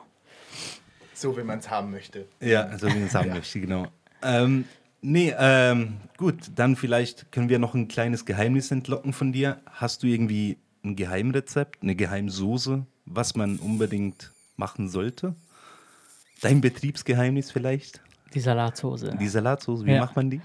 so 1.13 1.37
wie 1.37 1.43
man 1.43 1.59
es 1.59 1.69
haben 1.69 1.91
möchte. 1.91 2.25
Ja, 2.39 2.63
also 2.63 2.87
wie 2.87 2.93
man 2.93 3.07
es 3.07 3.13
haben 3.15 3.29
möchte, 3.33 3.59
genau. 3.59 3.87
Ähm, 4.23 4.63
nee, 5.01 5.33
ähm, 5.37 5.97
gut, 6.17 6.35
dann 6.55 6.75
vielleicht 6.77 7.31
können 7.33 7.49
wir 7.49 7.59
noch 7.59 7.73
ein 7.73 7.87
kleines 7.89 8.25
Geheimnis 8.25 8.71
entlocken 8.71 9.11
von 9.11 9.33
dir. 9.33 9.59
Hast 9.69 10.03
du 10.03 10.07
irgendwie 10.07 10.57
ein 10.85 10.95
Geheimrezept, 10.95 11.81
eine 11.83 11.95
Geheimsoße, 11.95 12.85
was 13.05 13.35
man 13.35 13.57
unbedingt 13.57 14.31
machen 14.55 14.87
sollte? 14.89 15.35
Dein 16.41 16.61
Betriebsgeheimnis 16.61 17.51
vielleicht? 17.51 18.01
Die 18.33 18.39
Salatsauce. 18.41 19.05
Die 19.17 19.27
Salatsoße, 19.29 19.85
wie 19.85 19.91
Ja. 19.93 20.01
macht 20.01 20.15
man 20.17 20.29
die? 20.29 20.41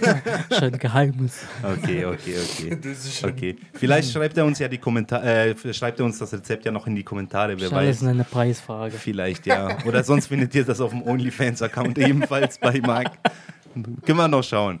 Schön 0.58 0.78
Geheimnis. 0.78 1.40
Okay, 1.62 2.04
okay, 2.04 2.34
okay. 2.38 2.78
Okay. 3.24 3.56
Vielleicht 3.72 4.12
schreibt 4.12 4.36
er 4.36 4.44
uns 4.44 4.58
ja 4.58 4.68
die 4.68 4.76
Kommentare, 4.76 5.54
äh, 5.54 5.72
schreibt 5.74 6.00
er 6.00 6.04
uns 6.04 6.18
das 6.18 6.32
Rezept 6.34 6.66
ja 6.66 6.72
noch 6.72 6.86
in 6.86 6.94
die 6.94 7.02
Kommentare, 7.02 7.58
wer 7.58 7.68
Ist 7.68 7.72
alles 7.72 8.02
weiß. 8.02 8.08
eine 8.08 8.24
Preisfrage. 8.24 8.92
Vielleicht, 8.98 9.46
ja. 9.46 9.78
Oder 9.86 10.04
sonst 10.04 10.26
findet 10.26 10.54
ihr 10.54 10.64
das 10.66 10.80
auf 10.82 10.90
dem 10.90 11.02
OnlyFans-Account 11.02 11.96
ebenfalls 11.98 12.58
bei 12.58 12.78
Marc. 12.80 13.10
Können 14.04 14.18
wir 14.18 14.28
noch 14.28 14.44
schauen. 14.44 14.80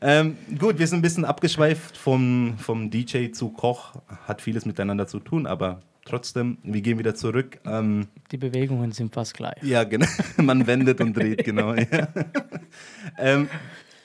Ähm, 0.00 0.36
gut, 0.58 0.78
wir 0.78 0.86
sind 0.86 0.98
ein 0.98 1.02
bisschen 1.02 1.24
abgeschweift 1.24 1.96
vom, 1.96 2.54
vom 2.58 2.90
DJ 2.90 3.30
zu 3.32 3.50
Koch. 3.50 3.94
Hat 4.26 4.40
vieles 4.42 4.66
miteinander 4.66 5.06
zu 5.06 5.18
tun, 5.20 5.46
aber 5.46 5.82
trotzdem, 6.04 6.58
wir 6.62 6.80
gehen 6.80 6.98
wieder 6.98 7.14
zurück. 7.14 7.60
Ähm, 7.64 8.08
Die 8.32 8.36
Bewegungen 8.36 8.92
sind 8.92 9.12
fast 9.14 9.34
gleich. 9.34 9.62
ja, 9.62 9.84
genau. 9.84 10.06
Man 10.36 10.66
wendet 10.66 11.00
und 11.00 11.14
dreht, 11.16 11.44
genau. 11.44 11.74
Ja. 11.74 12.08
Ähm, 13.18 13.48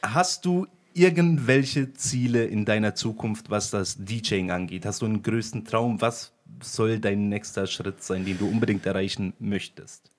hast 0.02 0.46
du 0.46 0.68
irgendwelche 0.94 1.94
Ziele 1.94 2.46
in 2.46 2.66
deiner 2.66 2.96
Zukunft, 2.96 3.50
was 3.50 3.70
das 3.70 3.98
DJing 3.98 4.52
angeht? 4.52 4.86
Hast 4.86 5.02
du 5.02 5.06
einen 5.06 5.22
größten 5.24 5.66
Traum? 5.66 6.00
Was 6.02 6.32
soll 6.62 7.00
dein 7.00 7.28
nächster 7.30 7.68
Schritt 7.68 8.02
sein, 8.04 8.24
den 8.26 8.38
du 8.38 8.48
unbedingt 8.48 8.86
erreichen 8.86 9.34
möchtest? 9.40 10.10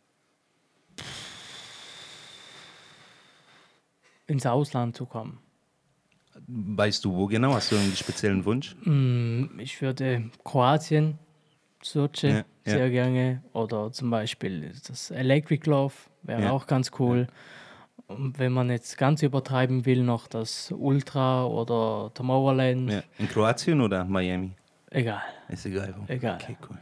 Ins 4.27 4.47
Ausland 4.47 4.97
zu 4.97 5.07
kommen. 5.07 5.39
Weißt 6.49 7.05
du 7.05 7.15
wo 7.15 7.27
genau? 7.27 7.55
Hast 7.55 7.73
du 7.73 7.77
einen 7.77 7.95
speziellen 7.97 8.45
Wunsch? 8.45 8.77
Mm, 8.85 9.59
Ich 9.59 9.81
würde 9.81 10.31
Kroatien, 10.45 11.19
Sochi 11.83 12.29
Ja, 12.29 12.35
ja. 12.37 12.45
sehr 12.65 12.91
gerne. 12.91 13.43
Oder 13.53 13.91
zum 13.93 14.11
Beispiel 14.11 14.73
das 14.87 15.11
Electric 15.11 15.69
Love 15.69 15.95
wäre 16.23 16.43
Ja. 16.43 16.51
auch 16.51 16.67
ganz 16.67 16.91
cool. 16.99 17.27
Und 18.09 18.39
wenn 18.39 18.53
man 18.53 18.71
jetzt 18.71 18.99
ganz 18.99 19.23
übertreiben 19.23 19.85
will, 19.87 20.03
noch 20.03 20.29
das 20.29 20.71
Ultra 20.71 21.45
oder 21.47 22.13
Tomorrowland. 22.15 22.91
Ja. 22.91 23.03
In 23.19 23.29
Kroatien 23.29 23.81
oder 23.81 24.05
Miami? 24.05 24.53
Egal. 24.91 25.23
Ist 25.49 25.67
egal 25.67 25.95
wo. 25.97 26.05
Egal. 26.13 26.39
Okay, 26.41 26.57
cool. 26.69 26.79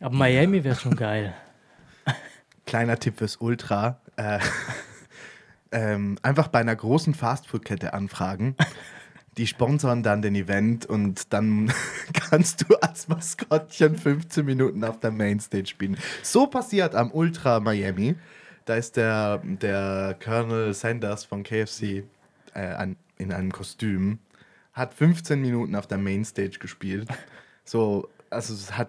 Aber 0.00 0.14
Miami 0.16 0.64
wäre 0.64 0.74
schon 0.74 0.96
geil. 0.96 1.34
Kleiner 2.66 2.98
Tipp 2.98 3.18
fürs 3.18 3.36
Ultra. 3.36 4.00
Äh, 4.16 4.38
ähm, 5.76 6.16
einfach 6.22 6.48
bei 6.48 6.60
einer 6.60 6.74
großen 6.74 7.12
Fastfood-Kette 7.12 7.92
anfragen. 7.92 8.56
Die 9.36 9.46
sponsern 9.46 10.02
dann 10.02 10.22
den 10.22 10.34
Event 10.34 10.86
und 10.86 11.34
dann 11.34 11.70
kannst 12.14 12.62
du 12.62 12.76
als 12.76 13.08
Maskottchen 13.08 13.94
15 13.96 14.46
Minuten 14.46 14.82
auf 14.84 14.98
der 15.00 15.10
Mainstage 15.10 15.66
spielen. 15.66 15.98
So 16.22 16.46
passiert 16.46 16.94
am 16.94 17.12
Ultra 17.12 17.60
Miami. 17.60 18.14
Da 18.64 18.76
ist 18.76 18.96
der, 18.96 19.42
der 19.44 20.16
Colonel 20.24 20.72
Sanders 20.72 21.26
von 21.26 21.42
KFC 21.42 22.04
äh, 22.54 22.60
an, 22.60 22.96
in 23.18 23.30
einem 23.30 23.52
Kostüm, 23.52 24.18
hat 24.72 24.94
15 24.94 25.38
Minuten 25.38 25.76
auf 25.76 25.86
der 25.86 25.98
Mainstage 25.98 26.58
gespielt. 26.58 27.06
So, 27.64 28.08
also 28.30 28.54
es 28.54 28.78
hat 28.78 28.88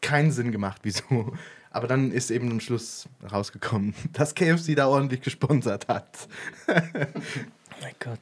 keinen 0.00 0.30
Sinn 0.30 0.52
gemacht, 0.52 0.82
wieso. 0.84 1.32
Aber 1.72 1.86
dann 1.86 2.12
ist 2.12 2.30
eben 2.30 2.50
am 2.50 2.60
Schluss 2.60 3.08
rausgekommen, 3.30 3.94
dass 4.12 4.34
KFC 4.34 4.74
da 4.76 4.88
ordentlich 4.88 5.22
gesponsert 5.22 5.88
hat. 5.88 6.28
mein 6.66 7.94
Gott. 7.98 8.20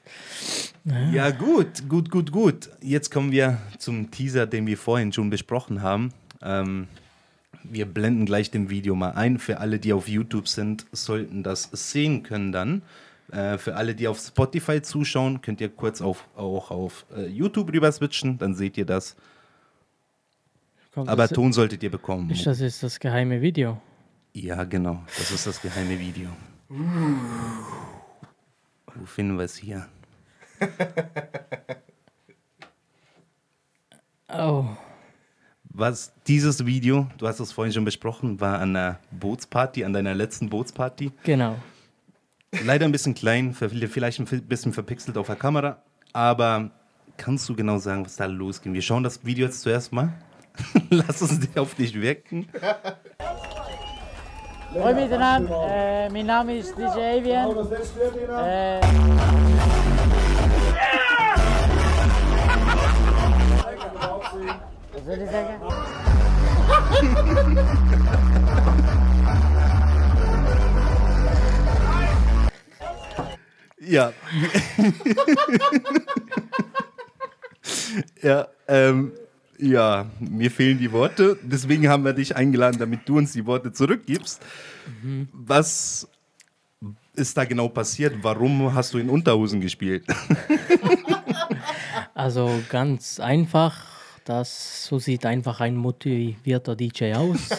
Ja, 1.13 1.31
gut, 1.31 1.89
gut, 1.89 2.11
gut, 2.11 2.33
gut. 2.33 2.71
Jetzt 2.81 3.11
kommen 3.11 3.33
wir 3.33 3.59
zum 3.79 4.11
Teaser, 4.11 4.47
den 4.47 4.67
wir 4.67 4.79
vorhin 4.79 5.13
schon 5.13 5.31
besprochen 5.31 5.83
haben. 5.83 6.13
Ähm, 6.43 6.87
wir 7.65 7.87
blenden 7.87 8.25
gleich 8.25 8.51
dem 8.51 8.71
Video 8.71 8.95
mal 8.95 9.11
ein. 9.11 9.39
Für 9.39 9.59
alle, 9.59 9.79
die 9.79 9.93
auf 9.93 10.09
YouTube 10.09 10.49
sind, 10.49 10.87
sollten 10.93 11.43
das 11.43 11.69
sehen 11.73 12.23
können 12.23 12.53
dann. 12.53 12.83
Äh, 13.33 13.59
für 13.59 13.77
alle, 13.77 13.95
die 13.95 14.09
auf 14.09 14.19
Spotify 14.19 14.81
zuschauen, 14.81 15.41
könnt 15.41 15.61
ihr 15.61 15.69
kurz 15.69 16.01
auf, 16.01 16.29
auch 16.37 16.71
auf 16.71 17.05
äh, 17.17 17.27
YouTube 17.27 17.73
rüber 17.73 17.91
switchen, 17.93 18.39
dann 18.39 18.55
seht 18.55 18.77
ihr 18.79 18.87
das. 18.87 19.17
Kommt 21.01 21.11
Aber 21.11 21.23
das, 21.23 21.31
Ton 21.33 21.53
solltet 21.53 21.83
ihr 21.83 21.91
bekommen. 21.91 22.29
ist 22.31 22.45
das 22.47 22.61
jetzt 22.61 22.83
das 22.83 23.01
geheime 23.01 23.41
Video? 23.41 23.81
Ja, 24.35 24.65
genau. 24.65 25.03
Das 25.19 25.31
ist 25.31 25.47
das 25.47 25.61
geheime 25.63 25.99
Video. 25.99 26.29
Wo 28.95 29.07
finden 29.07 29.37
wir 29.39 29.45
es 29.45 29.57
hier? 29.57 29.87
Oh, 34.33 34.65
Was 35.65 36.13
dieses 36.29 36.65
Video, 36.67 37.09
du 37.19 37.27
hast 37.27 37.41
es 37.41 37.51
vorhin 37.51 37.73
schon 37.73 37.85
besprochen, 37.85 38.41
war 38.41 38.61
an 38.61 38.77
einer 38.77 39.01
Bootsparty, 39.11 39.85
an 39.85 39.93
deiner 39.93 40.15
letzten 40.15 40.49
Bootsparty. 40.51 41.11
genau. 41.25 41.57
Leider 42.65 42.85
ein 42.85 42.93
bisschen 42.93 43.15
klein, 43.15 43.55
vielleicht 43.55 44.21
ein 44.21 44.43
bisschen 44.47 44.73
verpixelt 44.73 45.17
auf 45.17 45.27
der 45.27 45.35
Kamera, 45.37 45.83
aber 46.13 46.71
kannst 47.17 47.49
du 47.49 47.57
genau 47.57 47.79
sagen, 47.79 48.05
was 48.05 48.15
da 48.17 48.27
losging? 48.27 48.73
Wir 48.73 48.83
schauen 48.83 49.03
das 49.03 49.25
Video 49.25 49.47
jetzt 49.47 49.63
zuerst 49.63 49.93
mal. 49.93 50.13
Lass 50.91 51.21
es 51.21 51.41
dir 51.41 51.61
auf 51.61 51.75
dich 51.75 52.01
wirken. 52.01 52.47
Hoi 54.75 54.95
miteinander, 54.95 55.67
äh, 55.69 56.09
mein 56.11 56.27
Name 56.27 56.59
ist 56.59 56.77
DJ 56.77 57.19
Avian. 57.19 57.51
Äh, 57.51 58.81
was 64.93 65.05
soll 65.05 65.19
ich 65.19 65.31
sagen? 65.31 65.61
Ja. 73.83 74.13
ja, 78.23 78.49
ähm, 78.69 79.13
ja, 79.61 80.07
mir 80.19 80.51
fehlen 80.51 80.79
die 80.79 80.91
Worte. 80.93 81.39
Deswegen 81.43 81.89
haben 81.89 82.05
wir 82.05 82.13
dich 82.13 82.35
eingeladen, 82.37 82.79
damit 82.79 83.09
du 83.09 83.19
uns 83.19 83.33
die 83.33 83.45
Worte 83.47 83.73
zurückgibst. 83.73 84.41
Was 85.33 86.09
ist 87.15 87.37
da 87.37 87.45
genau 87.45 87.69
passiert? 87.69 88.15
Warum 88.23 88.73
hast 88.75 88.95
du 88.95 88.99
in 88.99 89.09
Unterhosen 89.11 89.61
gespielt? 89.61 90.05
Also 92.13 92.51
ganz 92.69 93.19
einfach, 93.19 93.83
das, 94.27 94.85
so 94.85 94.99
sieht 94.99 95.25
einfach 95.25 95.61
ein 95.61 95.75
motivierter 95.77 96.77
DJ 96.77 97.15
aus. 97.15 97.49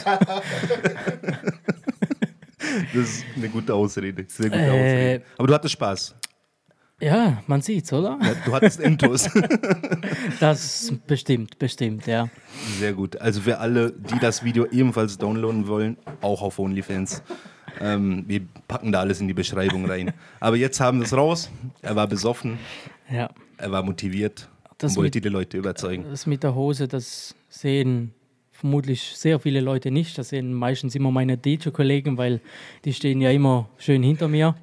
Das 2.93 3.03
ist 3.10 3.25
eine 3.36 3.50
gute 3.50 3.74
Ausrede. 3.74 4.24
Sehr 4.27 4.50
gute 4.50 4.62
Äh, 4.62 4.70
Ausrede. 4.70 5.24
Aber 5.38 5.48
du 5.48 5.53
hattest 5.53 5.74
Spaß. 5.74 6.15
Ja, 7.01 7.41
man 7.48 7.62
sieht's, 7.62 7.91
oder? 7.91 8.17
Ja, 8.22 8.34
Du 8.46 8.53
hattest 8.53 8.79
Intus. 8.79 9.29
Das 10.39 10.93
bestimmt, 11.08 11.58
bestimmt, 11.60 12.08
ja. 12.08 12.29
Sehr 12.79 12.93
gut. 12.93 13.20
Also 13.20 13.41
für 13.41 13.58
alle, 13.60 13.91
die 13.91 14.20
das 14.20 14.43
Video 14.43 14.65
ebenfalls 14.67 15.17
downloaden 15.17 15.67
wollen, 15.67 15.98
auch 16.22 16.41
auf 16.41 16.60
OnlyFans. 16.60 17.22
Ähm, 17.79 18.25
wir 18.27 18.41
packen 18.67 18.91
da 18.91 19.00
alles 19.00 19.22
in 19.22 19.27
die 19.27 19.34
Beschreibung 19.34 19.86
rein. 19.86 20.13
Aber 20.39 20.55
jetzt 20.55 20.79
haben 20.79 21.00
wir 21.00 21.05
es 21.05 21.15
raus. 21.15 21.50
Er 21.81 21.96
war 21.96 22.08
besoffen, 22.08 22.58
ja. 23.12 23.29
er 23.58 23.72
war 23.72 23.84
motiviert 23.84 24.50
Das 24.77 24.91
und 24.91 24.98
wollte 25.03 25.17
mit- 25.17 25.25
die 25.25 25.29
Leute 25.29 25.58
überzeugen. 25.58 26.05
Das 26.10 26.25
mit 26.25 26.43
der 26.43 26.53
Hose, 26.55 26.88
das 26.88 27.36
sehen 27.50 28.13
vermutlich 28.51 29.01
sehr 29.15 29.39
viele 29.39 29.60
Leute 29.62 29.89
nicht. 29.91 30.17
Das 30.17 30.29
sehen 30.29 30.53
meistens 30.53 30.96
immer 30.96 31.12
meine 31.12 31.38
DJ-Kollegen, 31.38 32.17
weil 32.17 32.41
die 32.86 32.93
stehen 32.93 33.22
ja 33.22 33.31
immer 33.31 33.70
schön 33.77 34.03
hinter 34.03 34.27
mir. 34.27 34.55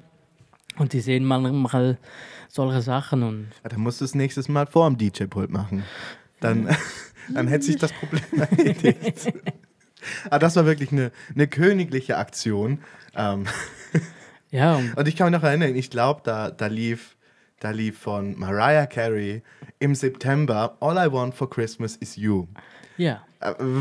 Und 0.79 0.93
die 0.93 1.01
sehen 1.01 1.25
manchmal 1.25 1.97
solche 2.47 2.81
Sachen 2.81 3.21
und 3.23 3.47
Ja, 3.63 3.69
dann 3.69 3.81
musst 3.81 4.01
du 4.01 4.05
es 4.05 4.15
nächstes 4.15 4.49
Mal 4.49 4.65
vor 4.65 4.89
dem 4.89 4.97
DJ-Pult 4.97 5.51
machen. 5.51 5.83
Dann, 6.39 6.67
dann 7.33 7.47
hätte 7.47 7.65
sich 7.65 7.77
das 7.77 7.91
Problem 7.93 8.23
erledigt. 8.57 9.31
Aber 10.29 10.39
das 10.39 10.55
war 10.55 10.65
wirklich 10.65 10.91
eine, 10.91 11.11
eine 11.35 11.47
königliche 11.47 12.17
Aktion. 12.17 12.79
Ähm, 13.15 13.45
ja, 14.51 14.75
und 14.77 14.97
und 14.97 15.07
ich 15.07 15.15
kann 15.15 15.29
mich 15.29 15.39
noch 15.39 15.47
erinnern, 15.47 15.75
ich 15.75 15.89
glaube, 15.89 16.21
da, 16.23 16.49
da, 16.49 16.67
lief, 16.67 17.17
da 17.59 17.71
lief 17.71 17.99
von 17.99 18.39
Mariah 18.39 18.87
Carey 18.87 19.43
im 19.79 19.93
September 19.93 20.77
All 20.79 20.95
I 20.97 21.11
Want 21.11 21.35
for 21.35 21.49
Christmas 21.49 21.95
is 21.97 22.15
You. 22.15 22.47
ja. 22.97 23.21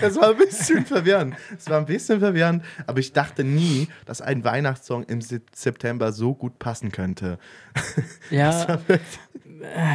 Das 0.00 0.16
war 0.16 0.30
ein 0.30 0.36
bisschen 0.36 0.86
verwirrend. 0.86 1.34
Es 1.58 1.68
war 1.68 1.78
ein 1.78 1.86
bisschen 1.86 2.20
verwirrend, 2.20 2.62
aber 2.86 3.00
ich 3.00 3.12
dachte 3.12 3.42
nie, 3.44 3.88
dass 4.06 4.20
ein 4.22 4.44
Weihnachtssong 4.44 5.02
im 5.04 5.20
Se- 5.20 5.42
September 5.52 6.12
so 6.12 6.34
gut 6.34 6.58
passen 6.58 6.92
könnte. 6.92 7.38
Ja, 8.30 8.78
äh, 8.88 8.98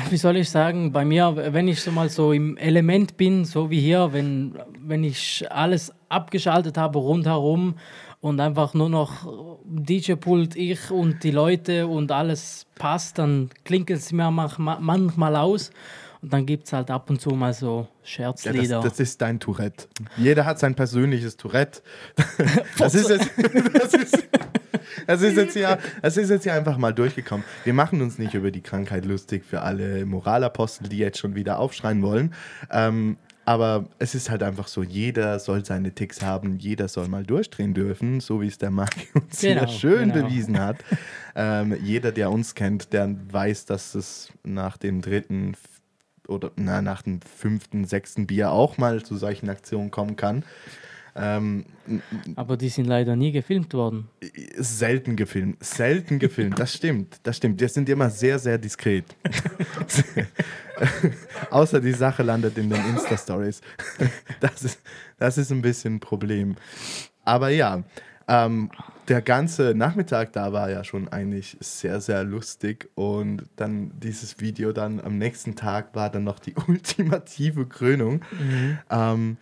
wie 0.10 0.18
soll 0.18 0.36
ich 0.38 0.50
sagen, 0.50 0.92
bei 0.92 1.06
mir, 1.06 1.34
wenn 1.54 1.68
ich 1.70 1.82
so 1.82 1.92
mal 1.92 2.10
so 2.10 2.34
im 2.34 2.58
Element 2.58 3.16
bin, 3.18 3.46
so 3.46 3.70
wie 3.70 3.80
hier, 3.80 4.12
wenn, 4.12 4.58
wenn 4.82 5.04
ich 5.06 5.46
alles 5.50 5.94
abgeschaltet 6.10 6.78
habe 6.78 7.00
rundherum 7.00 7.76
und 8.20 8.40
einfach 8.42 8.74
nur 8.74 8.90
noch 8.90 9.26
DJ-Pult, 9.66 10.56
ich 10.58 10.92
und 10.92 11.24
die 11.24 11.32
Leute 11.32 11.88
und 11.88 12.12
alles 12.12 12.66
passt, 12.76 13.18
dann 13.20 13.50
klingt 13.64 13.90
es 13.90 14.12
mir 14.12 14.30
manchmal 14.32 15.36
aus 15.38 15.72
und 16.26 16.34
dann 16.34 16.48
gibt 16.48 16.66
es 16.66 16.74
halt 16.74 16.90
ab 16.90 17.08
und 17.12 17.22
zu 17.22 17.30
mal 17.30 17.54
so 17.54 17.82
Ja, 17.82 18.32
das, 18.32 18.42
Scherzlieder. 18.42 18.82
das 18.82 19.00
ist 19.00 19.22
dein 19.22 19.40
Tourette. 19.40 19.88
Jeder 20.18 20.44
hat 20.46 20.58
sein 20.58 20.74
persönliches 20.74 21.38
Tourette. 21.38 21.82
Das 22.80 22.96
ist 22.96 23.10
jetzt, 23.10 23.30
das 23.74 23.94
ist, 23.94 24.28
das 25.06 25.22
ist 25.22 25.38
jetzt, 25.38 25.56
ja, 25.56 25.78
das 26.02 26.18
ist 26.18 26.30
jetzt 26.32 26.44
hier 26.44 26.54
einfach 26.56 26.78
mal 26.78 26.94
durchgekommen. 26.94 27.46
Wir 27.64 27.74
machen 27.76 28.02
uns 28.02 28.18
nicht 28.18 28.34
über 28.34 28.50
die 28.50 28.62
Krankheit 28.62 29.06
lustig 29.06 29.46
für 29.46 29.62
alle 29.62 30.04
Moralapostel, 30.08 30.90
die 30.90 30.98
jetzt 30.98 31.20
schon 31.20 31.36
wieder 31.36 31.60
aufschreien 31.60 32.02
wollen. 32.02 32.34
Ähm, 32.72 33.18
aber 33.46 33.86
es 34.00 34.16
ist 34.16 34.32
halt 34.32 34.42
einfach 34.42 34.68
so, 34.68 34.82
jeder 34.82 35.38
soll 35.38 35.64
seine 35.64 35.94
Ticks 35.94 36.24
haben, 36.24 36.58
jeder 36.58 36.88
soll 36.88 37.08
mal 37.08 37.24
durchdrehen 37.24 37.76
dürfen, 37.76 38.20
so 38.20 38.42
wie 38.42 38.48
es 38.48 38.58
der 38.58 38.72
Marc 38.72 38.96
uns 39.14 39.42
Genau, 39.42 39.66
hier 39.66 39.68
schön 39.68 40.12
genau. 40.12 40.26
bewiesen 40.28 40.60
hat. 40.60 40.78
Ähm, 41.36 41.78
jeder, 41.84 42.12
der 42.12 42.32
uns 42.32 42.56
kennt, 42.56 42.92
der 42.94 43.16
weiß, 43.32 43.66
dass 43.66 43.94
es 43.94 44.30
nach 44.44 44.78
dem 44.78 45.02
dritten 45.02 45.54
oder 46.28 46.52
na, 46.56 46.82
nach 46.82 47.02
dem 47.02 47.22
fünften, 47.22 47.86
sechsten 47.86 48.28
Bier 48.28 48.52
auch 48.52 48.78
mal 48.78 49.04
zu 49.04 49.18
solchen 49.18 49.50
Aktionen 49.50 49.92
kommen 49.92 50.16
kann. 50.16 50.44
Ähm, 51.18 51.66
Aber 52.36 52.58
die 52.58 52.68
sind 52.68 52.86
leider 52.86 53.16
nie 53.16 53.32
gefilmt 53.32 53.74
worden. 53.74 54.10
selten 54.58 55.16
gefilmt, 55.16 55.64
selten 55.64 56.20
gefilmt, 56.20 56.60
das 56.60 56.74
stimmt, 56.74 57.20
das 57.24 57.38
stimmt. 57.38 57.62
Wir 57.62 57.70
sind 57.70 57.88
immer 57.88 58.10
sehr, 58.10 58.38
sehr 58.38 58.58
diskret. 58.58 59.06
Außer 61.52 61.80
die 61.80 61.94
Sache 61.94 62.22
landet 62.22 62.58
in 62.58 62.70
den 62.70 62.84
Insta-Stories. 62.90 63.62
Das 64.42 64.64
ist, 64.64 64.82
das 65.18 65.38
ist 65.38 65.52
ein 65.52 65.62
bisschen 65.62 65.96
ein 65.96 66.00
Problem. 66.02 66.56
Aber 67.24 67.50
ja, 67.50 67.84
ähm, 68.28 68.72
der 69.08 69.22
ganze 69.22 69.74
Nachmittag 69.76 70.34
da 70.34 70.52
war 70.52 70.70
ja 70.70 70.84
schon 70.84 71.08
eigentlich 71.10 71.58
sehr, 71.60 72.02
sehr 72.02 72.24
lustig. 72.24 72.90
Und 72.96 73.44
dann 73.56 73.92
dieses 74.00 74.40
Video 74.40 74.72
dann 74.72 75.00
am 75.00 75.18
nächsten 75.18 75.56
Tag 75.56 75.94
war 75.94 76.10
dann 76.10 76.24
noch 76.24 76.40
die 76.40 76.56
ultimative 76.68 77.66
Krönung. 77.68 78.22
Ähm, 78.90 79.38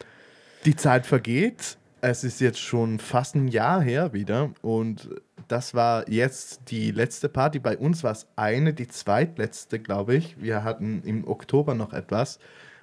die 0.65 0.75
Zeit 0.75 1.05
vergeht. 1.05 1.77
Es 2.01 2.25
ist 2.25 2.41
jetzt 2.41 2.59
schon 2.59 2.99
fast 2.99 3.35
ein 3.35 3.47
Jahr 3.47 3.81
her 3.81 4.11
wieder. 4.11 4.51
Und 4.61 5.09
das 5.47 5.73
war 5.73 6.09
jetzt 6.09 6.69
die 6.69 6.91
letzte 6.91 7.29
Party. 7.29 7.59
Bei 7.59 7.77
uns 7.77 8.03
war 8.03 8.11
es 8.11 8.27
eine, 8.35 8.73
die 8.73 8.87
zweitletzte, 8.87 9.79
glaube 9.79 10.15
ich. 10.15 10.41
Wir 10.41 10.63
hatten 10.63 11.01
im 11.05 11.25
Oktober 11.27 11.75
noch 11.75 11.93
etwas. 11.93 12.39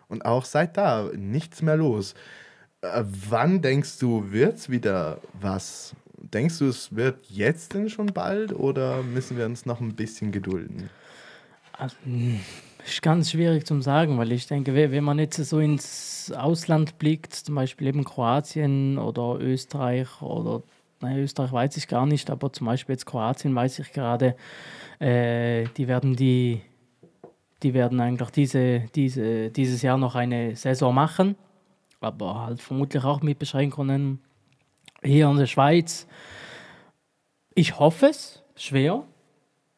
Und 0.09 0.25
auch 0.25 0.45
seit 0.45 0.77
da 0.77 1.11
nichts 1.15 1.63
mehr 1.63 1.77
los. 1.77 2.15
Äh, 2.83 3.05
wann 3.29 3.61
denkst 3.61 3.99
du, 3.99 4.31
wird 4.33 4.57
es 4.59 4.71
wieder 4.71 5.19
was? 5.41 5.95
Denkst 6.17 6.59
du, 6.59 6.67
es 6.69 6.95
wird 6.95 7.27
jetzt 7.29 7.75
denn 7.75 7.89
schon 7.91 8.07
bald 8.07 8.53
oder 8.53 9.03
müssen 9.03 9.37
wir 9.37 9.47
uns 9.47 9.67
noch 9.67 9.81
ein 9.81 9.95
bisschen 9.95 10.33
gedulden? 10.33 10.89
Also, 11.73 11.97
mh, 12.05 12.39
ist 12.85 13.03
ganz 13.03 13.31
schwierig 13.31 13.67
zu 13.67 13.81
sagen, 13.81 14.17
weil 14.19 14.33
ich 14.33 14.47
denke, 14.47 14.75
we- 14.75 14.91
wenn 14.91 15.05
man 15.05 15.19
jetzt 15.19 15.37
so 15.37 15.59
ins 15.61 16.33
Ausland 16.35 16.99
blickt, 16.99 17.35
zum 17.35 17.55
Beispiel 17.55 17.89
eben 17.89 18.05
Kroatien 18.05 18.99
oder 18.99 19.39
Österreich 19.41 20.21
oder 20.23 20.63
nein, 21.01 21.19
Österreich 21.19 21.53
weiß 21.53 21.77
ich 21.79 21.89
gar 21.89 22.07
nicht, 22.07 22.31
aber 22.31 22.53
zum 22.53 22.67
Beispiel 22.67 22.95
jetzt 22.95 23.07
Kroatien 23.07 23.55
weiß 23.55 23.79
ich 23.81 23.93
gerade, 23.93 24.37
äh, 25.01 25.65
die 25.77 25.89
werden 25.89 26.17
die, 26.17 26.61
die 27.63 27.75
werden 27.75 28.01
eigentlich 28.01 28.31
diese, 28.31 28.81
diese, 28.95 29.51
dieses 29.51 29.83
Jahr 29.83 29.99
noch 29.99 30.15
eine 30.15 30.57
Saison 30.57 30.95
machen, 30.95 31.37
aber 32.01 32.47
halt 32.47 32.61
vermutlich 32.61 33.05
auch 33.05 33.23
mit 33.23 33.39
Beschränkungen 33.39 34.21
hier 35.03 35.29
in 35.29 35.37
der 35.37 35.47
Schweiz. 35.47 36.07
Ich 37.55 37.79
hoffe 37.79 38.07
es, 38.07 38.43
schwer, 38.57 39.05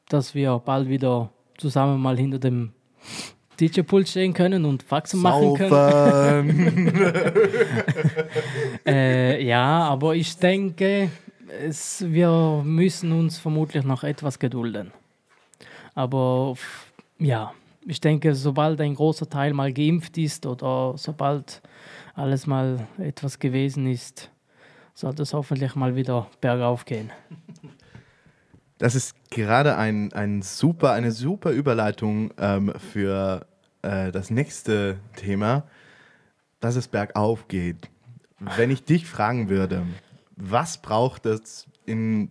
dass 0.08 0.34
wir 0.34 0.58
bald 0.58 0.88
wieder 0.88 1.30
zusammen 1.56 2.00
mal 2.00 2.16
hinter 2.16 2.38
dem 2.38 2.72
DJ-Pult 3.60 4.08
stehen 4.08 4.32
können 4.32 4.64
und 4.64 4.82
Faxen 4.82 5.20
machen 5.20 5.54
können. 5.54 6.92
Äh, 8.84 9.44
ja, 9.44 9.84
aber 9.84 10.16
ich 10.16 10.36
denke, 10.38 11.10
es, 11.64 12.04
wir 12.04 12.62
müssen 12.64 13.12
uns 13.12 13.38
vermutlich 13.38 13.84
noch 13.84 14.02
etwas 14.02 14.38
gedulden. 14.38 14.90
Aber 15.94 16.54
ja, 17.18 17.52
ich 17.86 18.00
denke, 18.00 18.34
sobald 18.34 18.80
ein 18.80 18.94
großer 18.94 19.28
Teil 19.28 19.52
mal 19.52 19.72
geimpft 19.72 20.18
ist 20.18 20.46
oder 20.46 20.94
sobald 20.96 21.62
alles 22.14 22.46
mal 22.46 22.86
etwas 22.98 23.38
gewesen 23.38 23.86
ist, 23.86 24.30
sollte 24.94 25.22
es 25.22 25.32
hoffentlich 25.32 25.74
mal 25.74 25.96
wieder 25.96 26.28
bergauf 26.40 26.84
gehen. 26.84 27.10
Das 28.78 28.94
ist 28.94 29.14
gerade 29.30 29.76
ein, 29.76 30.12
ein 30.12 30.42
super, 30.42 30.92
eine 30.92 31.12
super 31.12 31.50
Überleitung 31.50 32.32
ähm, 32.38 32.72
für 32.92 33.46
äh, 33.82 34.10
das 34.10 34.30
nächste 34.30 34.98
Thema, 35.16 35.64
dass 36.60 36.76
es 36.76 36.88
bergauf 36.88 37.46
geht. 37.48 37.88
Wenn 38.40 38.70
ich 38.70 38.84
dich 38.84 39.06
fragen 39.06 39.48
würde, 39.48 39.86
was 40.36 40.78
braucht 40.78 41.26
es 41.26 41.66
in, 41.86 42.30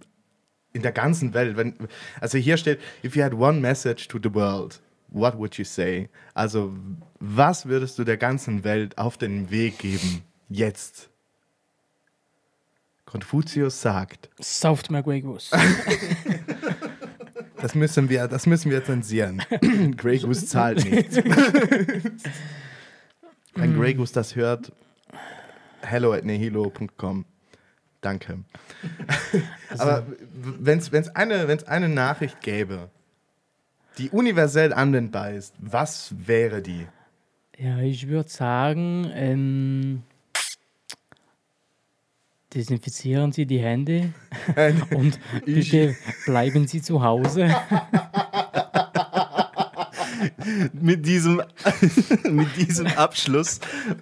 in 0.74 0.82
der 0.82 0.92
ganzen 0.92 1.34
Welt? 1.34 1.56
Wenn, 1.56 1.76
also 2.20 2.38
hier 2.38 2.58
steht, 2.58 2.80
if 3.04 3.16
you 3.16 3.24
had 3.24 3.34
one 3.34 3.62
message 3.62 4.10
to 4.10 4.20
the 4.22 4.34
world, 4.34 4.82
what 5.12 5.38
would 5.38 5.56
you 5.58 5.64
say? 5.64 6.10
Also 6.34 6.74
was 7.20 7.68
würdest 7.68 8.00
du 8.00 8.04
der 8.04 8.18
ganzen 8.18 8.64
Welt 8.64 8.98
auf 8.98 9.18
den 9.18 9.52
Weg 9.52 9.78
geben, 9.80 10.24
jetzt? 10.50 11.10
Konfuzius 13.06 13.82
sagt, 13.82 14.30
Sauft 14.40 14.88
Grey 14.90 15.22
Goose. 15.22 15.56
Das 17.62 17.76
müssen 17.76 18.10
wir, 18.10 18.28
das 18.28 18.48
müssen 18.48 18.72
wir 18.72 18.84
zensieren. 18.84 19.44
Grey 19.96 20.18
Goose 20.18 20.48
zahlt 20.48 20.84
nicht. 20.84 21.16
Wenn 23.54 23.78
Gregus 23.78 24.12
das 24.12 24.36
hört, 24.36 24.72
hello 25.82 26.14
at 26.14 26.26
nehilo.com. 26.26 27.26
Danke. 28.00 28.40
Aber 29.78 30.06
wenn 30.34 30.80
es 30.80 30.92
eine, 31.16 31.48
wenn's 31.48 31.66
eine 31.66 31.90
Nachricht 31.90 32.42
gäbe, 32.42 32.90
die 33.98 34.10
universell 34.10 34.74
anwendbar 34.74 35.32
ist, 35.32 35.54
was 35.60 36.14
wäre 36.26 36.62
die? 36.62 36.88
Ja, 37.58 37.80
ich 37.80 38.08
würde 38.08 38.30
sagen, 38.30 39.12
ähm, 39.14 40.04
desinfizieren 42.54 43.32
Sie 43.32 43.46
die 43.46 43.60
Hände 43.60 44.14
und 44.96 45.20
bitte 45.46 45.96
bleiben 46.26 46.68
Sie 46.68 46.82
zu 46.82 47.04
Hause. 47.04 47.56
mit 50.74 51.06
diesem, 51.06 51.42
mit 52.30 52.56
diesem 52.58 52.88
Abschluss 52.88 53.60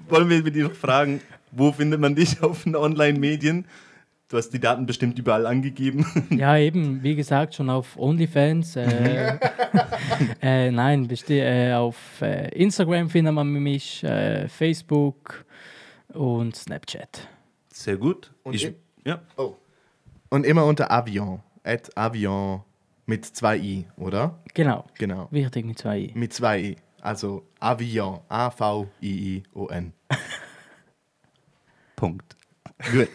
wollen 0.07 0.29
wir 0.29 0.43
mit 0.43 0.55
noch 0.55 0.73
fragen, 0.73 1.21
wo 1.51 1.71
findet 1.71 1.99
man 1.99 2.15
dich 2.15 2.41
auf 2.41 2.63
den 2.63 2.75
Online-Medien? 2.75 3.65
Du 4.29 4.37
hast 4.37 4.51
die 4.51 4.59
Daten 4.59 4.85
bestimmt 4.85 5.17
überall 5.17 5.45
angegeben. 5.47 6.05
Ja, 6.29 6.55
eben, 6.57 7.01
wie 7.01 7.15
gesagt, 7.15 7.55
schon 7.55 7.69
auf 7.69 7.97
OnlyFans. 7.97 8.75
Äh, 8.75 9.39
äh, 10.41 10.71
nein, 10.71 11.07
besti- 11.07 11.41
äh, 11.41 11.73
auf 11.73 12.21
äh, 12.21 12.49
Instagram 12.49 13.09
findet 13.09 13.33
man 13.33 13.51
mich, 13.51 14.03
äh, 14.03 14.47
Facebook 14.47 15.45
und 16.09 16.55
Snapchat. 16.55 17.27
Sehr 17.73 17.97
gut. 17.97 18.31
Und 18.43 18.53
ich, 18.53 18.65
ihr- 18.65 18.75
ja. 19.03 19.21
Oh. 19.35 19.55
Und 20.29 20.45
immer 20.45 20.63
unter 20.65 20.91
Avion. 20.91 21.41
At 21.63 21.95
Avion 21.97 22.61
mit 23.07 23.25
zwei 23.25 23.57
i, 23.57 23.85
oder? 23.97 24.37
Genau, 24.53 24.85
Genau. 24.99 25.27
wichtig 25.31 25.65
mit 25.65 25.79
zwei 25.79 25.97
I. 26.01 26.11
Mit 26.13 26.33
zwei 26.33 26.59
i. 26.61 26.75
Also 27.01 27.47
Avion. 27.59 28.19
A-V-I-I-O-N. 28.29 29.93
Punkt. 31.95 32.35
Gut. 32.91 33.09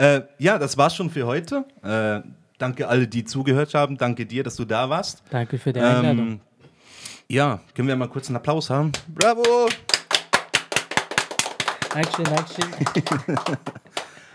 Äh, 0.00 0.22
ja, 0.38 0.58
das 0.58 0.78
war's 0.78 0.96
schon 0.96 1.10
für 1.10 1.26
heute. 1.26 1.64
Äh, 1.82 2.26
danke 2.56 2.88
alle, 2.88 3.06
die 3.06 3.22
zugehört 3.22 3.74
haben. 3.74 3.98
Danke 3.98 4.24
dir, 4.24 4.42
dass 4.42 4.56
du 4.56 4.64
da 4.64 4.88
warst. 4.88 5.22
Danke 5.28 5.58
für 5.58 5.74
die 5.74 5.80
Einladung. 5.80 6.18
Ähm, 6.28 6.40
ja, 7.28 7.60
können 7.74 7.86
wir 7.86 7.96
mal 7.96 8.08
kurz 8.08 8.28
einen 8.28 8.36
Applaus 8.36 8.70
haben? 8.70 8.92
Bravo! 9.08 9.68
Dankeschön, 11.92 12.24
Dankeschön. 12.24 13.36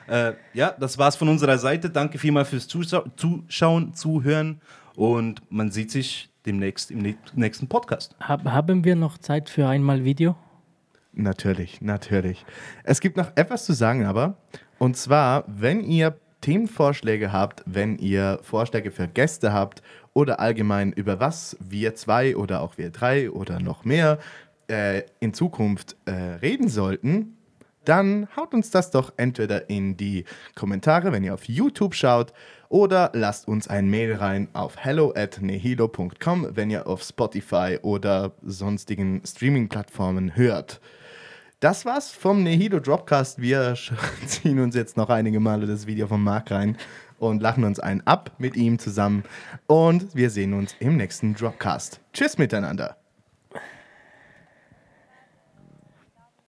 Äh, 0.08 0.34
ja, 0.54 0.69
das 0.80 0.99
war's 0.99 1.15
von 1.15 1.28
unserer 1.30 1.58
Seite. 1.58 1.89
Danke 1.89 2.19
vielmal 2.19 2.45
fürs 2.45 2.67
Zuschau 2.67 3.06
Zuschauen, 3.15 3.95
Zuhören 3.95 4.62
und 4.95 5.41
man 5.51 5.71
sieht 5.71 5.89
sich 5.89 6.30
demnächst 6.45 6.91
im 6.91 6.99
nä- 7.01 7.15
nächsten 7.34 7.67
Podcast. 7.67 8.15
Hab, 8.19 8.45
haben 8.45 8.84
wir 8.84 8.95
noch 8.95 9.17
Zeit 9.17 9.49
für 9.49 9.67
einmal 9.67 10.04
Video? 10.04 10.36
Natürlich, 11.13 11.82
natürlich. 11.82 12.45
Es 12.84 13.01
gibt 13.01 13.17
noch 13.17 13.32
etwas 13.34 13.65
zu 13.65 13.73
sagen, 13.73 14.06
aber. 14.06 14.38
Und 14.77 14.97
zwar, 14.97 15.43
wenn 15.47 15.83
ihr 15.83 16.17
Themenvorschläge 16.41 17.31
habt, 17.31 17.63
wenn 17.65 17.97
ihr 17.97 18.39
Vorschläge 18.43 18.91
für 18.91 19.07
Gäste 19.07 19.51
habt 19.51 19.81
oder 20.13 20.39
allgemein 20.39 20.91
über 20.91 21.19
was 21.19 21.57
wir 21.59 21.95
zwei 21.95 22.35
oder 22.35 22.61
auch 22.61 22.77
wir 22.77 22.91
drei 22.91 23.31
oder 23.31 23.59
noch 23.59 23.83
mehr 23.83 24.19
äh, 24.67 25.03
in 25.19 25.33
Zukunft 25.33 25.95
äh, 26.05 26.11
reden 26.11 26.69
sollten, 26.69 27.35
dann 27.83 28.27
haut 28.35 28.53
uns 28.53 28.71
das 28.71 28.91
doch 28.91 29.13
entweder 29.17 29.69
in 29.69 29.95
die 29.95 30.25
Kommentare, 30.55 31.11
wenn 31.11 31.23
ihr 31.23 31.33
auf 31.33 31.45
YouTube 31.45 31.95
schaut, 31.95 32.33
oder 32.67 33.11
lasst 33.13 33.47
uns 33.47 33.67
ein 33.67 33.89
Mail 33.89 34.15
rein 34.15 34.47
auf 34.53 34.75
hello 34.77 35.13
at 35.15 35.39
nehilo.com, 35.41 36.47
wenn 36.55 36.71
ihr 36.71 36.88
auf 36.88 37.03
Spotify 37.03 37.77
oder 37.81 38.31
sonstigen 38.43 39.21
Streaming-Plattformen 39.25 40.35
hört. 40.35 40.81
Das 41.65 41.84
war's 41.84 42.12
vom 42.12 42.43
Nehido 42.43 42.80
Dropcast. 42.80 43.41
Wir 43.41 43.73
ziehen 44.28 44.60
uns 44.60 44.75
jetzt 44.75 44.97
noch 44.97 45.10
einige 45.10 45.39
Male 45.39 45.65
das 45.65 45.88
Video 45.88 46.06
von 46.06 46.21
Marc 46.21 46.51
rein 46.51 46.78
und 47.17 47.41
lachen 47.41 47.63
uns 47.63 47.80
einen 47.80 48.01
ab 48.01 48.30
mit 48.38 48.56
ihm 48.56 48.78
zusammen. 48.78 49.23
Und 49.65 50.13
wir 50.13 50.30
sehen 50.30 50.54
uns 50.54 50.75
im 50.80 50.95
nächsten 50.95 51.34
Dropcast. 51.34 52.01
Tschüss 52.13 52.38
miteinander. 52.38 52.97